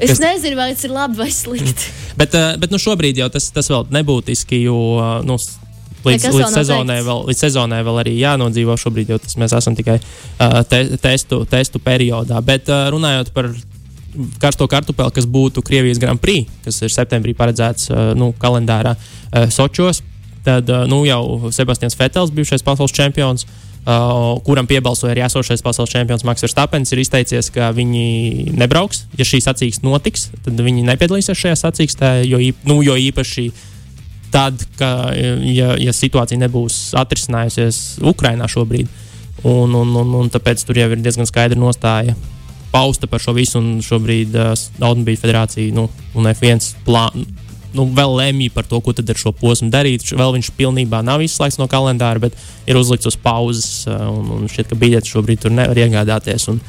es 0.00 0.14
kas... 0.14 0.22
nezinu, 0.22 0.58
vai 0.58 0.72
tas 0.74 0.86
ir 0.86 0.94
labi 0.94 1.20
vai 1.20 1.30
slikti. 1.34 1.90
bet, 2.20 2.36
uh, 2.36 2.52
bet 2.60 2.74
nu, 2.74 2.80
šobrīd 2.82 3.22
jau 3.22 3.30
tas, 3.32 3.50
tas 3.54 3.70
vēl 3.70 3.88
nebūtiski, 3.94 4.62
jo 4.66 4.76
uh, 4.96 5.08
nu, 5.26 5.38
līdz, 6.06 6.28
līdz, 6.34 6.54
sezonai 6.58 7.00
vēl, 7.06 7.24
līdz 7.30 7.46
sezonai 7.46 7.80
vēl 7.86 8.02
arī 8.04 8.16
jānodzīvo. 8.18 8.78
Šobrīd 8.80 9.14
jau 9.14 9.20
tas 9.22 9.38
mēs 9.40 9.56
esam 9.56 9.78
tikai 9.78 10.00
uh, 10.00 10.60
te, 10.68 10.84
testu, 11.02 11.44
testu 11.50 11.82
periodā. 11.82 12.42
Bet 12.44 12.70
uh, 12.72 12.88
runājot 12.94 13.34
par 13.36 13.52
karsto 14.42 14.66
kartupeli, 14.66 15.14
kas 15.14 15.26
būtu 15.30 15.62
Krievijas 15.62 16.00
Grand 16.02 16.18
Prix, 16.18 16.50
kas 16.64 16.80
ir 16.82 16.90
septembrī 16.90 17.36
paredzēts 17.38 17.92
uh, 17.92 18.10
nu, 18.18 18.32
kalendārā 18.42 18.96
uh, 18.96 19.44
Sočos, 19.54 20.02
tad 20.42 20.66
uh, 20.72 20.82
nu, 20.90 21.04
jau 21.06 21.52
Sebastians 21.54 21.94
Fetels, 21.94 22.32
bijušais 22.34 22.66
pasaules 22.66 22.96
čempions, 22.96 23.46
Uh, 23.46 23.59
kuram 24.44 24.68
piebalsoja 24.68 25.14
arī 25.14 25.24
esošais 25.24 25.62
pasaules 25.64 25.90
čempions 25.92 26.24
Maks 26.26 26.44
Verstapens, 26.44 26.92
ir 26.92 27.00
izteicies, 27.02 27.50
ka 27.54 27.70
viņi 27.76 28.52
nebrauks. 28.58 29.06
Ja 29.18 29.26
šī 29.26 29.40
sacīksts 29.44 29.84
notiks, 29.86 30.28
tad 30.44 30.60
viņi 30.60 30.84
nepiedalīsies 30.88 31.38
šajā 31.38 31.58
sacīkstē, 31.62 32.12
jo, 32.28 32.40
nu, 32.68 32.80
jo 32.84 32.96
īpaši 33.00 33.48
tad, 34.30 34.60
ka, 34.78 35.10
ja, 35.16 35.74
ja 35.80 35.94
situācija 35.96 36.38
nebūs 36.38 36.92
atrisinājusies 37.00 38.00
Ukrajinā 38.06 38.50
šobrīd. 38.50 38.90
Un, 39.48 39.72
un, 39.72 39.96
un, 39.96 40.12
un 40.20 40.28
tāpēc 40.30 40.62
tur 40.68 40.76
jau 40.76 40.90
ir 40.92 41.00
diezgan 41.00 41.28
skaidra 41.28 41.58
nostāja 41.58 42.14
pausta 42.70 43.08
par 43.10 43.22
šo 43.22 43.34
visu. 43.34 43.62
Šobrīd 43.82 44.36
uh, 44.36 44.52
Automobīļu 44.78 45.20
federācija 45.22 45.74
nu, 45.74 45.88
un 46.14 46.28
F1 46.30 46.84
plāno 46.86 47.24
nu, 47.76 47.86
vēl 47.96 48.16
lemj 48.18 48.50
par 48.54 48.66
to, 48.68 48.80
ko 48.82 48.94
ar 48.94 49.18
šo 49.18 49.32
posmu 49.36 49.70
darīt. 49.72 50.04
Vēl 50.16 50.34
viņš 50.36 50.52
pilnībā 50.58 51.02
nav 51.06 51.22
izslēgts 51.24 51.60
no 51.60 51.68
kalendāra, 51.70 52.22
bet 52.22 52.38
ir 52.66 52.78
uzlikts 52.80 53.10
uz 53.10 53.16
pauzes. 53.20 53.86
Un, 53.90 54.30
un 54.36 54.48
šķiet, 54.50 54.70
ka 54.70 54.78
biļetes 54.80 55.12
šobrīd 55.14 55.44
tur 55.44 55.54
nevar 55.54 55.78
iegādāties. 55.78 56.48
Un, 56.52 56.60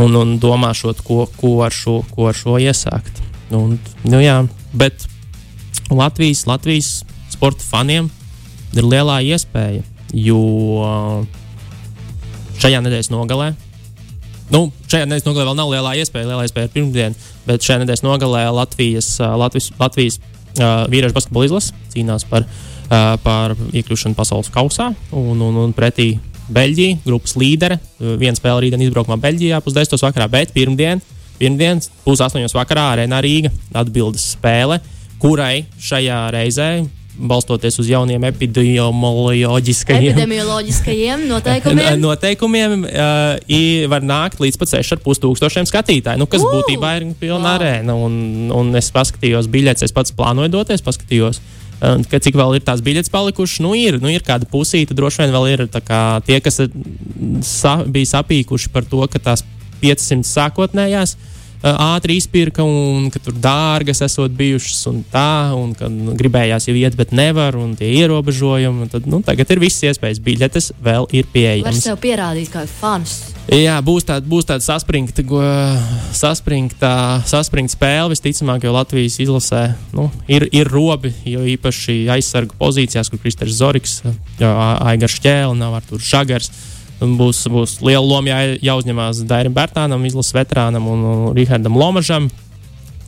un, 0.00 0.20
un 0.20 0.36
domāšot, 0.42 1.02
ko, 1.06 1.24
ko, 1.40 1.56
ar 1.66 1.74
šo, 1.74 2.00
ko 2.14 2.30
ar 2.30 2.38
šo 2.38 2.58
iesākt. 2.62 3.22
Un, 3.54 3.76
nu, 4.06 4.22
jā, 4.22 4.40
bet 4.74 5.06
Latvijas, 5.92 6.46
Latvijas 6.50 7.02
sporta 7.34 7.66
faniem 7.66 8.08
ir 8.74 8.86
lielā 8.86 9.20
iespēja, 9.34 9.84
jo 10.14 10.40
šajā 12.62 12.80
nedēļas 12.82 13.12
nogalē 13.12 13.52
Nu, 14.52 14.68
šajā 14.90 15.06
nedēļas 15.06 15.24
nogalē 15.24 15.46
vēl 15.48 15.56
nav 15.56 15.70
lielā 15.72 15.94
iespēja. 16.02 16.28
Lielā 16.28 16.44
iespēja 16.44 16.68
ir 16.68 16.74
pirmdiena, 16.74 17.28
bet 17.46 17.64
šajā 17.64 17.80
nedēļas 17.82 18.04
nogalē 18.04 18.42
Latvijas, 18.52 19.08
Latvijas, 19.40 19.70
Latvijas 19.80 20.18
vīriešu 20.58 21.16
basketbola 21.16 21.48
izlase 21.48 21.74
cīnās 21.94 22.26
par, 22.30 22.46
par 23.24 23.56
iekļūšanu 23.72 24.18
pasaules 24.18 24.52
kausā. 24.54 24.92
Un, 25.14 25.40
un, 25.40 25.58
un 25.66 25.74
pretī 25.76 26.14
Beļģija, 26.44 26.98
grupas 27.06 27.38
līdere. 27.40 27.78
Viena 28.20 28.36
spēle 28.36 28.66
rītdien 28.66 28.82
izbraukumā 28.84 29.16
Beļģijā 29.22 29.62
pusdesmitos 29.64 30.04
vakarā, 30.04 30.26
bet 30.28 30.52
pirmdien 30.52 31.00
pirmdienas, 31.38 31.90
pusaustoņos 32.04 32.54
vakarā 32.56 32.90
arēnā 32.94 33.20
Rīga 33.24 33.52
atbildes 33.76 34.34
spēle, 34.34 34.80
kurai 35.22 35.64
šajā 35.82 36.20
reizē 36.34 36.68
balstoties 37.14 37.78
uz 37.78 37.88
jauniem 37.88 38.24
epidemioloģiskajiem, 38.28 40.12
epidemioloģiskajiem 40.12 41.26
noteikumiem. 41.32 41.98
noteikumiem 42.02 42.86
uh, 42.88 43.88
var 43.90 44.06
nākt 44.06 44.42
līdz 44.42 44.58
pat 44.60 44.72
6,5 44.74 45.22
tūkstošiem 45.22 45.68
skatītāju, 45.70 46.20
nu, 46.20 46.28
kas 46.30 46.44
uh, 46.44 46.50
būtībā 46.56 46.94
ir 46.98 47.08
pilna 47.20 47.44
wow. 47.44 47.58
arēna. 47.58 47.96
Un, 48.06 48.14
un 48.54 48.72
es 48.78 48.90
paskatījos 48.94 49.50
biļetes, 49.52 49.86
es 49.86 49.94
pats 49.94 50.14
plānoju 50.16 50.52
doties, 50.56 50.82
paskatījos. 50.84 51.40
Uh, 51.84 52.00
cik 52.10 52.38
vēl 52.38 52.58
ir 52.58 52.66
tās 52.66 52.82
biļetes 52.84 53.12
palikušas? 53.14 53.62
Nu, 53.64 53.74
ir, 53.78 54.00
nu, 54.02 54.10
ir 54.10 54.24
kāda 54.26 54.48
pusīta, 54.50 54.96
droši 54.96 55.24
vien 55.24 55.34
vēl 55.34 55.50
ir 55.52 55.66
kā, 55.74 56.02
tie, 56.26 56.40
kas 56.42 56.62
sa, 57.46 57.78
bija 57.86 58.16
sapīkuši 58.16 58.74
par 58.74 58.86
to, 58.90 59.04
ka 59.10 59.22
tās 59.22 59.46
500 59.84 60.26
sākotnējās 60.26 61.14
uh, 61.14 61.30
ātri 61.64 62.18
izpirka 62.20 62.64
un 62.66 63.08
ka 63.12 63.20
tur 63.24 63.36
dārgas 63.40 64.02
esot 64.04 64.34
bijušas 64.36 64.82
un 64.90 65.00
tā, 65.12 65.54
un 65.56 65.72
ka 65.78 65.88
nu, 65.88 66.12
gribējās 66.18 66.68
jau 66.68 66.74
iet, 66.76 66.96
bet 66.98 67.14
nevar, 67.16 67.56
un 67.56 67.72
tie 67.78 67.88
ierobežojumi. 68.02 68.90
Tad, 68.92 69.08
nu, 69.08 69.22
tagad 69.24 69.54
ir 69.54 69.62
visas 69.62 69.86
iespējas, 69.90 70.20
biļetes 70.24 70.72
vēl 70.84 71.08
ir 71.16 71.30
pieejamas. 71.32 71.80
Var 71.80 71.86
sev 71.86 72.00
pierādīt 72.02 72.52
kā 72.52 72.66
fans. 72.68 73.16
Jā, 73.48 73.76
būs 73.84 74.06
tāda, 74.08 74.24
būs 74.28 74.46
tāda 74.48 74.64
saspringta, 74.64 75.24
saspringta, 76.16 76.92
saspringta 77.28 77.76
spēle. 77.76 78.12
Visticamāk, 78.14 78.64
jo 78.64 78.72
Latvijas 78.76 79.18
izlasē 79.20 79.64
nu, 79.96 80.08
ir, 80.28 80.48
ir 80.52 80.68
robi, 80.72 81.12
jo 81.28 81.44
īpaši 81.54 82.04
aizsargu 82.14 82.56
pozīcijās, 82.60 83.12
kur 83.12 83.20
Kristers 83.20 83.56
Zorigs, 83.60 83.98
Aigars 84.40 85.20
Čēlis, 85.20 85.60
nav 85.60 85.76
ar 85.80 85.84
tur 85.88 86.00
Žagars. 86.00 86.52
Būs, 87.18 87.44
būs 87.52 87.78
liela 87.84 88.04
loma 88.04 88.30
jā, 88.30 88.56
jāuzņemās 88.70 89.24
Dairim 89.28 89.54
Bērtānam, 89.56 90.04
izlases 90.08 90.34
veterānam 90.36 90.88
un, 90.90 91.04
un 91.10 91.26
Rihardam 91.36 91.76
Lomažam. 91.78 92.30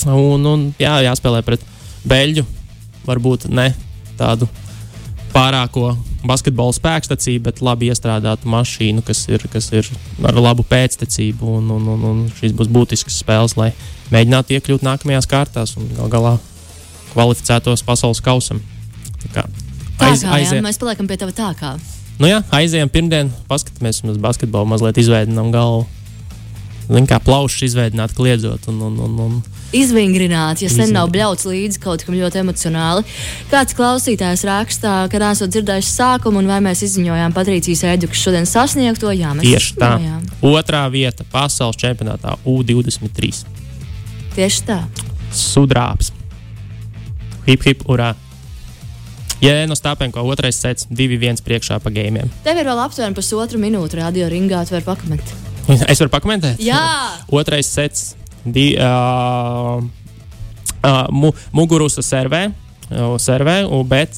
Un, 0.06 0.44
un 0.46 0.68
jā, 0.80 0.98
jāspēlē 1.06 1.42
pret 1.46 1.64
Beļģu. 2.06 2.44
Varbūt 3.06 3.48
ne 3.54 3.70
tādu 4.18 4.48
pārāko 5.34 5.94
basketbola 6.26 6.74
spēkstacību, 6.74 7.44
bet 7.46 7.62
labi 7.64 7.90
iestrādātu 7.92 8.48
mašīnu, 8.50 9.04
kas 9.06 9.24
ir, 9.30 9.44
kas 9.52 9.68
ir 9.74 9.88
ar 10.26 10.38
labu 10.40 10.64
pēctecību. 10.66 11.58
Un, 11.60 11.70
un, 11.76 11.90
un, 11.94 12.06
un 12.10 12.22
šīs 12.38 12.54
būs 12.56 12.70
būtiskas 12.72 13.20
spēles, 13.22 13.56
lai 13.60 13.72
mēģinātu 14.14 14.56
iekļūt 14.56 14.86
nākamajās 14.86 15.30
kārtās 15.30 15.76
un 15.80 15.90
gal 15.98 16.10
galā 16.12 16.34
kvalificētos 17.12 17.84
pasaules 17.86 18.22
kausam. 18.24 18.62
Tā 19.22 19.32
kā, 19.32 19.46
aiz, 20.00 20.24
tā 20.24 20.28
kā 20.28 20.40
aizie... 20.40 20.58
jā, 20.58 20.64
mēs 20.66 20.80
paliekam 20.82 21.08
pie 21.10 21.20
tā 21.20 21.52
kā. 21.58 21.76
Nu 22.16 22.30
jā, 22.30 22.40
aizējām 22.54 22.88
pirmdien, 22.92 23.30
paskatāmies 23.50 24.00
uz 24.06 24.20
basketbolu, 24.22 24.68
mazliet 24.72 24.98
izveidojam 25.02 25.52
galvu. 25.52 25.84
Zin, 26.86 27.06
kā 27.10 27.18
plaušas 27.18 27.66
izveidot, 27.66 28.14
kliedzot. 28.14 28.68
Un, 28.70 28.80
un, 28.86 28.98
un, 29.02 29.14
un 29.24 29.38
Izvingrināt, 29.74 30.60
ja 30.62 30.68
sen 30.70 30.92
nav 30.94 31.08
bļauts 31.10 31.48
līdzi 31.48 31.80
kaut 31.82 32.04
kam 32.06 32.14
ļoti 32.14 32.38
emocionāli. 32.44 33.02
Kāds 33.50 33.74
klausītājs 33.76 34.44
rakstā, 34.46 34.92
ka 35.10 35.20
esat 35.32 35.50
dzirdējis 35.50 35.90
sākumu, 35.98 36.38
un 36.38 36.50
vai 36.50 36.60
mēs 36.64 36.84
izziņojām 36.86 37.34
Patricijas 37.34 37.82
ēdu, 37.90 38.10
kas 38.12 38.22
šodien 38.22 38.46
sasniegto? 38.46 39.10
Jā, 39.10 39.34
mēs 39.34 39.48
tieši 39.50 39.80
tā. 39.80 39.90
Otrā 40.46 40.84
vieta 40.94 41.26
pasaules 41.32 41.80
čempionātā 41.82 42.38
U23. 42.46 43.42
Tieši 44.38 44.62
tā. 44.70 44.78
Sudrāps. 45.34 46.14
Hip, 47.50 47.66
hip, 47.66 47.82
urā! 47.90 48.14
Jā, 49.44 49.66
no 49.68 49.76
Stāpenko 49.76 50.22
otrais 50.24 50.56
sets, 50.56 50.86
2-1 50.88 51.42
priekšā 51.44 51.76
pa 51.84 51.92
gājumiem. 51.92 52.30
Tev 52.44 52.56
ir 52.56 52.68
vēl 52.70 52.80
aptuveni 52.80 53.16
pusotru 53.16 53.60
minūti 53.60 53.98
radio 54.00 54.30
ringā, 54.32 54.62
tu 54.64 54.76
vari 54.76 54.86
pakomentēt. 54.86 55.34
Es 55.92 56.00
varu 56.00 56.12
pakomentēt? 56.14 56.62
Jā. 56.62 56.80
Otrais 57.38 57.68
sets, 57.68 58.14
di, 58.46 58.70
uh, 58.80 59.82
uh, 59.82 61.04
mu, 61.12 61.34
Mugurusa 61.56 62.04
servē, 62.06 62.46
uh, 62.48 63.16
servē 63.20 63.64
bet 63.84 64.16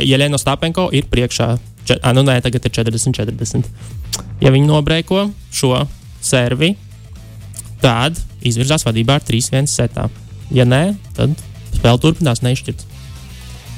Jelena 0.00 0.40
Stāpenko 0.40 0.88
ir 0.94 1.10
priekšā. 1.12 1.50
Čet, 1.84 2.00
ah, 2.00 2.14
nu 2.16 2.24
nē, 2.24 2.38
tagad 2.40 2.64
ir 2.64 2.72
40-40. 2.72 3.68
Ja 4.40 4.48
viņi 4.54 4.70
nobrēko 4.70 5.26
šo 5.52 5.82
servi, 6.24 6.72
tad 7.82 8.16
izvirzās 8.40 8.86
vadībā 8.88 9.18
ar 9.20 9.26
3-1 9.28 9.68
setā. 9.68 10.08
Ja 10.54 10.64
nē, 10.64 10.94
tad 11.12 11.36
spēle 11.74 12.00
turpinās 12.00 12.40
neizšķirts. 12.40 12.93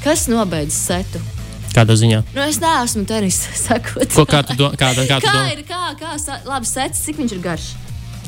Kas 0.04 0.26
nobeidz 0.30 0.74
setu? 0.76 1.20
Kādā 1.76 1.96
ziņā? 1.98 2.22
Nu, 2.32 2.44
es 2.46 2.60
neesmu 2.62 3.04
tenisa 3.08 3.52
sakot. 3.66 4.08
Ko, 4.14 4.24
kā 4.28 4.42
tu, 4.46 4.56
do, 4.56 4.70
kā, 4.78 4.92
kā 4.96 5.06
kā 5.06 5.20
domā? 5.24 5.48
ir? 5.52 5.64
Kā, 5.68 5.90
kā, 6.00 6.14
labi, 6.48 6.68
sets, 6.68 7.02
cik 7.04 7.20
viņš 7.20 7.36
ir 7.36 7.42
garš? 7.44 7.66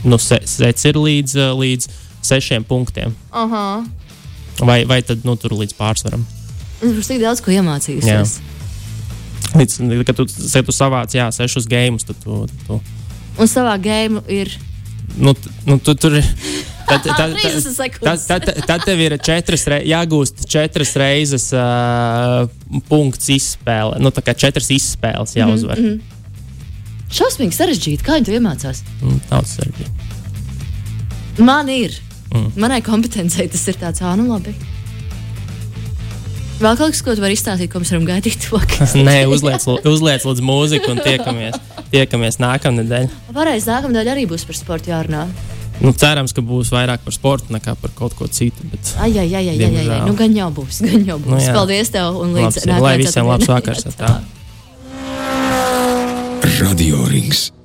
Nu, 0.04 0.18
se, 0.22 0.40
sets 0.46 0.85
ir 0.88 0.98
līdz, 1.00 1.37
eh, 1.38 1.54
līdz 1.57 1.88
sešiem 2.28 2.64
punktiem. 2.68 3.14
-huh. 3.33 3.87
vai, 4.61 4.85
vai 4.85 5.02
tad 5.02 5.24
nu, 5.24 5.37
tur 5.37 5.52
līdz 5.52 5.74
pārsvaram? 5.78 6.26
Es 6.83 6.92
būšu 6.92 7.09
tik 7.09 7.20
daudz 7.22 7.40
ko 7.40 7.50
iemācījusies. 7.50 8.38
Līdz, 9.57 10.04
kad 10.07 10.16
tu, 10.16 10.26
tu 10.26 10.72
savāc 10.72 11.14
jā, 11.14 11.31
sešus 11.33 11.66
gēmus, 11.66 12.04
tad 12.07 12.16
tu, 12.22 12.46
tu. 12.66 12.81
Un 13.38 13.48
savā 13.48 13.78
gēmu 13.81 14.22
ir. 14.28 14.52
Nu, 15.16 15.35
nu, 15.66 15.78
tu, 15.78 15.94
tur 15.94 16.18
ir 16.20 16.26
Tad, 16.88 17.05
tad, 17.05 17.35
tad, 18.01 18.20
tad, 18.27 18.46
tad, 18.66 18.85
tev 18.87 19.01
ir 19.05 19.16
četras 19.20 19.66
re, 19.68 19.83
jāgūst 19.85 20.46
četras 20.48 20.94
reizes 20.96 21.51
uh, 21.53 22.48
punkts 22.88 23.29
izspēle. 23.35 23.98
Nu, 24.01 24.12
tā 24.14 24.24
kā 24.24 24.33
četras 24.38 24.70
izspēles 24.72 25.37
jāuzvar. 25.37 25.81
Mm 25.81 25.85
-hmm. 25.92 26.16
Šausmīgi 27.09 27.57
sarežģīti. 27.57 28.05
Kā 28.05 28.18
viņi 28.18 28.29
to 28.29 28.33
iemācās? 28.37 28.83
Mm, 29.03 29.20
Tāds 29.31 29.55
sarežģīti. 29.57 31.44
Man 31.44 31.68
ir. 31.68 31.94
Mm. 32.35 32.51
Manai 32.61 32.83
kompetencijai 32.85 33.48
tas 33.48 33.68
ir 33.68 33.79
tāds, 33.81 34.03
ah, 34.05 34.16
nu 34.16 34.29
labi. 34.29 34.55
Vēl 36.59 36.74
kaut 36.74 36.90
kas, 36.90 37.03
ko 37.07 37.14
tu 37.14 37.22
vari 37.22 37.37
izstāstīt, 37.38 37.70
ko 37.70 37.79
mēs 37.79 37.92
varam 37.94 38.07
gaidīt? 38.09 38.48
Nē, 39.09 39.27
uzliec, 39.31 39.62
uzliec 39.87 40.24
lūdzu 40.27 40.42
mūziku 40.42 40.90
un 40.90 40.98
tiekamies, 41.05 41.55
tiekamies 41.92 42.40
nākamnedēļ. 42.42 43.07
Pareizi, 43.31 43.70
nākamnedēļ 43.70 44.11
arī 44.16 44.27
būs 44.27 44.44
par 44.48 44.59
sportu 44.59 44.90
jārunā. 44.90 45.29
Nu, 45.85 45.93
cerams, 45.95 46.35
ka 46.35 46.43
būs 46.43 46.73
vairāk 46.75 47.05
par 47.05 47.14
sportu 47.14 47.55
nekā 47.55 47.77
par 47.79 47.93
kaut 47.99 48.17
ko 48.19 48.27
citu. 48.27 48.67
Bet, 48.73 48.95
ai, 48.99 49.12
ai, 49.14 49.29
ai, 49.35 49.45
ai, 49.53 49.59
ai, 49.69 49.85
ai. 49.85 50.01
Nu, 50.09 50.17
gan 50.19 50.35
jau 50.35 50.51
būs. 50.55 50.83
Gan 50.87 51.07
jau 51.07 51.19
būs. 51.23 51.35
Nu, 51.35 51.43
jā. 51.43 51.55
Paldies 51.55 51.93
tev 51.95 52.19
un 52.19 52.35
līdz 52.38 52.64
rītam. 52.64 52.83
Lai 52.83 52.97
visiem 53.03 53.31
labs 53.31 53.49
vakars! 53.51 53.87
Radio 56.59 57.05
Rings. 57.07 57.58